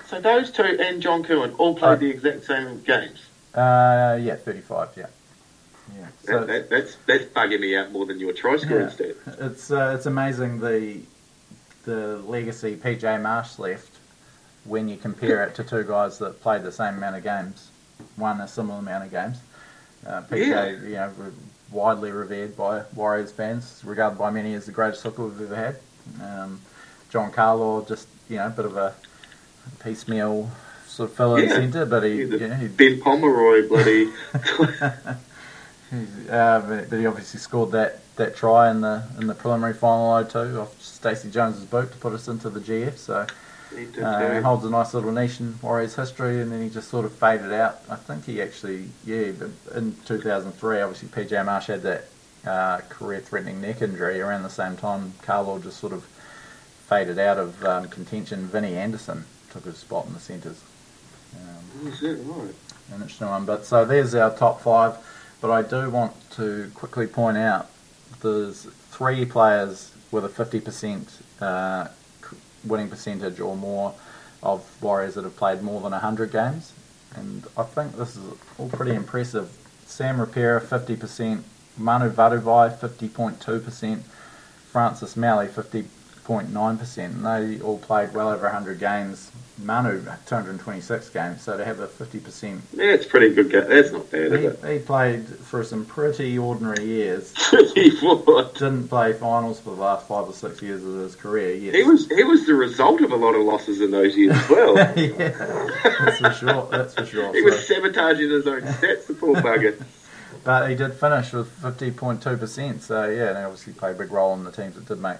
[0.08, 3.18] So those two and John Kirwan all played Uh, the exact same games.
[3.54, 5.06] Uh, yeah, 35, yeah.
[5.98, 6.06] Yeah.
[6.24, 8.90] So That, that, that's that's bugging me out more than your try scoring Yeah.
[8.90, 9.16] stat.
[9.40, 11.00] It's uh, it's amazing the
[11.84, 13.95] the legacy PJ Marsh left
[14.66, 17.68] when you compare it to two guys that played the same amount of games,
[18.16, 19.38] won a similar amount of games.
[20.06, 20.66] Uh, PJ, Yeah.
[20.88, 21.12] you know,
[21.70, 25.76] widely revered by Warriors fans, regarded by many as the greatest hooker we've ever had.
[26.22, 26.60] Um,
[27.10, 28.94] John Carlaw, just you know, a bit of a
[29.82, 30.50] piecemeal
[30.86, 31.48] sort of fellow Yeah.
[31.54, 34.10] centre, but he, Yeah, you know, he Ben Pomeroy, bloody.
[35.90, 39.74] He's, uh, but, but he obviously scored that, that try in the in the preliminary
[39.74, 42.96] final 0-2 off Stacey Jones's boot to put us into the GF.
[42.96, 43.24] So
[43.76, 46.88] he did uh, holds a nice little niche in Warriors history, and then he just
[46.88, 47.80] sort of faded out.
[47.88, 49.32] I think he actually, yeah,
[49.74, 52.04] in 2003, obviously PJ Marsh had that
[52.46, 55.14] uh, career-threatening neck injury around the same time.
[55.22, 56.04] Carlaw just sort of
[56.86, 58.46] faded out of um, contention.
[58.46, 60.62] Vinny Anderson took his spot in the centres.
[61.34, 62.54] Um, Is that right?
[62.92, 63.44] an interesting one.
[63.44, 64.96] But so there's our top five.
[65.40, 67.70] But I do want to quickly point out
[68.22, 71.08] there's three players with a 50%
[71.40, 71.88] uh,
[72.68, 73.94] winning percentage or more
[74.42, 76.72] of Warriors that have played more than 100 games.
[77.14, 78.24] And I think this is
[78.58, 79.50] all pretty impressive.
[79.86, 81.42] Sam Rapira, 50%.
[81.78, 84.00] Manu Vatuvei, 50.2%.
[84.70, 85.46] Francis Meli,
[86.26, 86.98] 50.9%.
[87.04, 89.30] And they all played well over 100 games.
[89.58, 91.40] Manu, 226 games.
[91.40, 93.50] So to have a 50% Yeah, it's pretty good.
[93.50, 94.72] Ga- That's not bad, he, is it?
[94.72, 97.32] he played for some pretty ordinary years.
[97.74, 97.88] he.
[97.90, 101.74] Didn't play finals for the last five or six years of his career yet.
[101.74, 102.06] He was.
[102.08, 104.76] He was the result of a lot of losses in those years as well.
[104.96, 105.28] yeah,
[106.04, 106.68] that's for sure.
[106.70, 107.32] That's for sure.
[107.32, 109.82] he So- was sabotaging his own stats, the poor bugger.
[110.44, 112.82] but he did finish with fifty point two percent.
[112.82, 115.18] So yeah, and he obviously played a big role in the teams that did make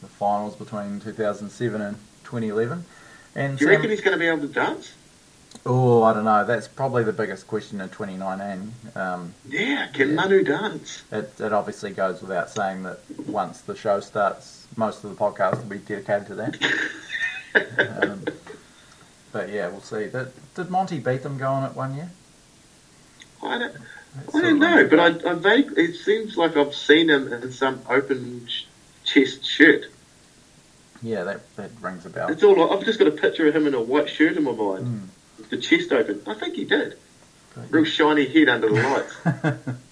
[0.00, 2.84] the finals between two thousand seven and twenty eleven.
[3.34, 4.92] And Do you Sam- reckon he's going to be able to dance?
[5.66, 6.44] oh, I don't know.
[6.44, 8.72] That's probably the biggest question in twenty nineteen.
[8.94, 10.14] Um, Yeah, can Yeah.
[10.14, 11.02] Manu dance?
[11.12, 15.56] It, it obviously goes without saying that once the show starts, most of the podcast
[15.62, 18.02] will be dedicated to that.
[18.02, 18.24] um,
[19.32, 20.06] but yeah, we'll see.
[20.08, 22.10] Did, did Monty beat them going it one year?
[23.42, 23.76] I don't.
[24.34, 24.98] I don't know, but.
[24.98, 28.46] I, I vague, it seems like I've seen him in some open
[29.10, 29.86] ch- chest shirt.
[31.02, 32.28] yeah, that, that rings a bell.
[32.30, 32.72] It's all.
[32.72, 35.00] I've just got a picture of him in a white shirt in my mind, Mm.
[35.38, 36.22] with the chest open.
[36.26, 36.96] I think he did.
[37.70, 39.66] Real shiny head under the lights.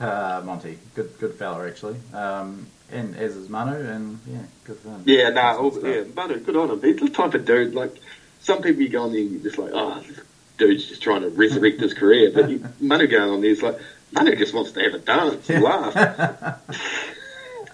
[0.00, 1.94] Uh, Monty, good good fella actually.
[2.12, 5.02] Um, and as is Manu, and yeah, good for him.
[5.06, 6.82] Yeah, nah, all, yeah, Manu, good on him.
[6.82, 7.94] He's the type of dude, like,
[8.40, 10.20] some people you go on there and you're just like, oh, this
[10.58, 12.32] dude's just trying to resurrect his career.
[12.34, 13.78] But you, Manu going on there is like,
[14.10, 16.60] Manu just wants to have a dance and laugh.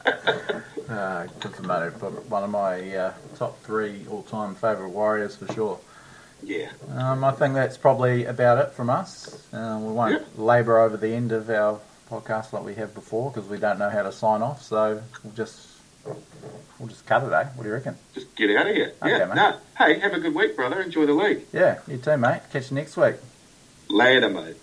[0.04, 5.78] Uh, for Manu, but one of my uh, top three all-time favourite warriors for sure.
[6.42, 6.70] Yeah.
[6.92, 9.46] Um, I think that's probably about it from us.
[9.52, 11.78] Uh, we won't labour over the end of our
[12.10, 14.62] podcast like we have before because we don't know how to sign off.
[14.62, 15.68] So we'll just
[16.78, 17.44] we'll just cut it, eh?
[17.54, 17.96] What do you reckon?
[18.14, 18.92] Just get out of here.
[19.00, 19.34] Okay, yeah, mate.
[19.36, 19.56] no.
[19.78, 20.80] Hey, have a good week, brother.
[20.80, 21.42] Enjoy the league.
[21.52, 22.40] Yeah, you too, mate.
[22.52, 23.16] Catch you next week.
[23.88, 24.56] Later, mate.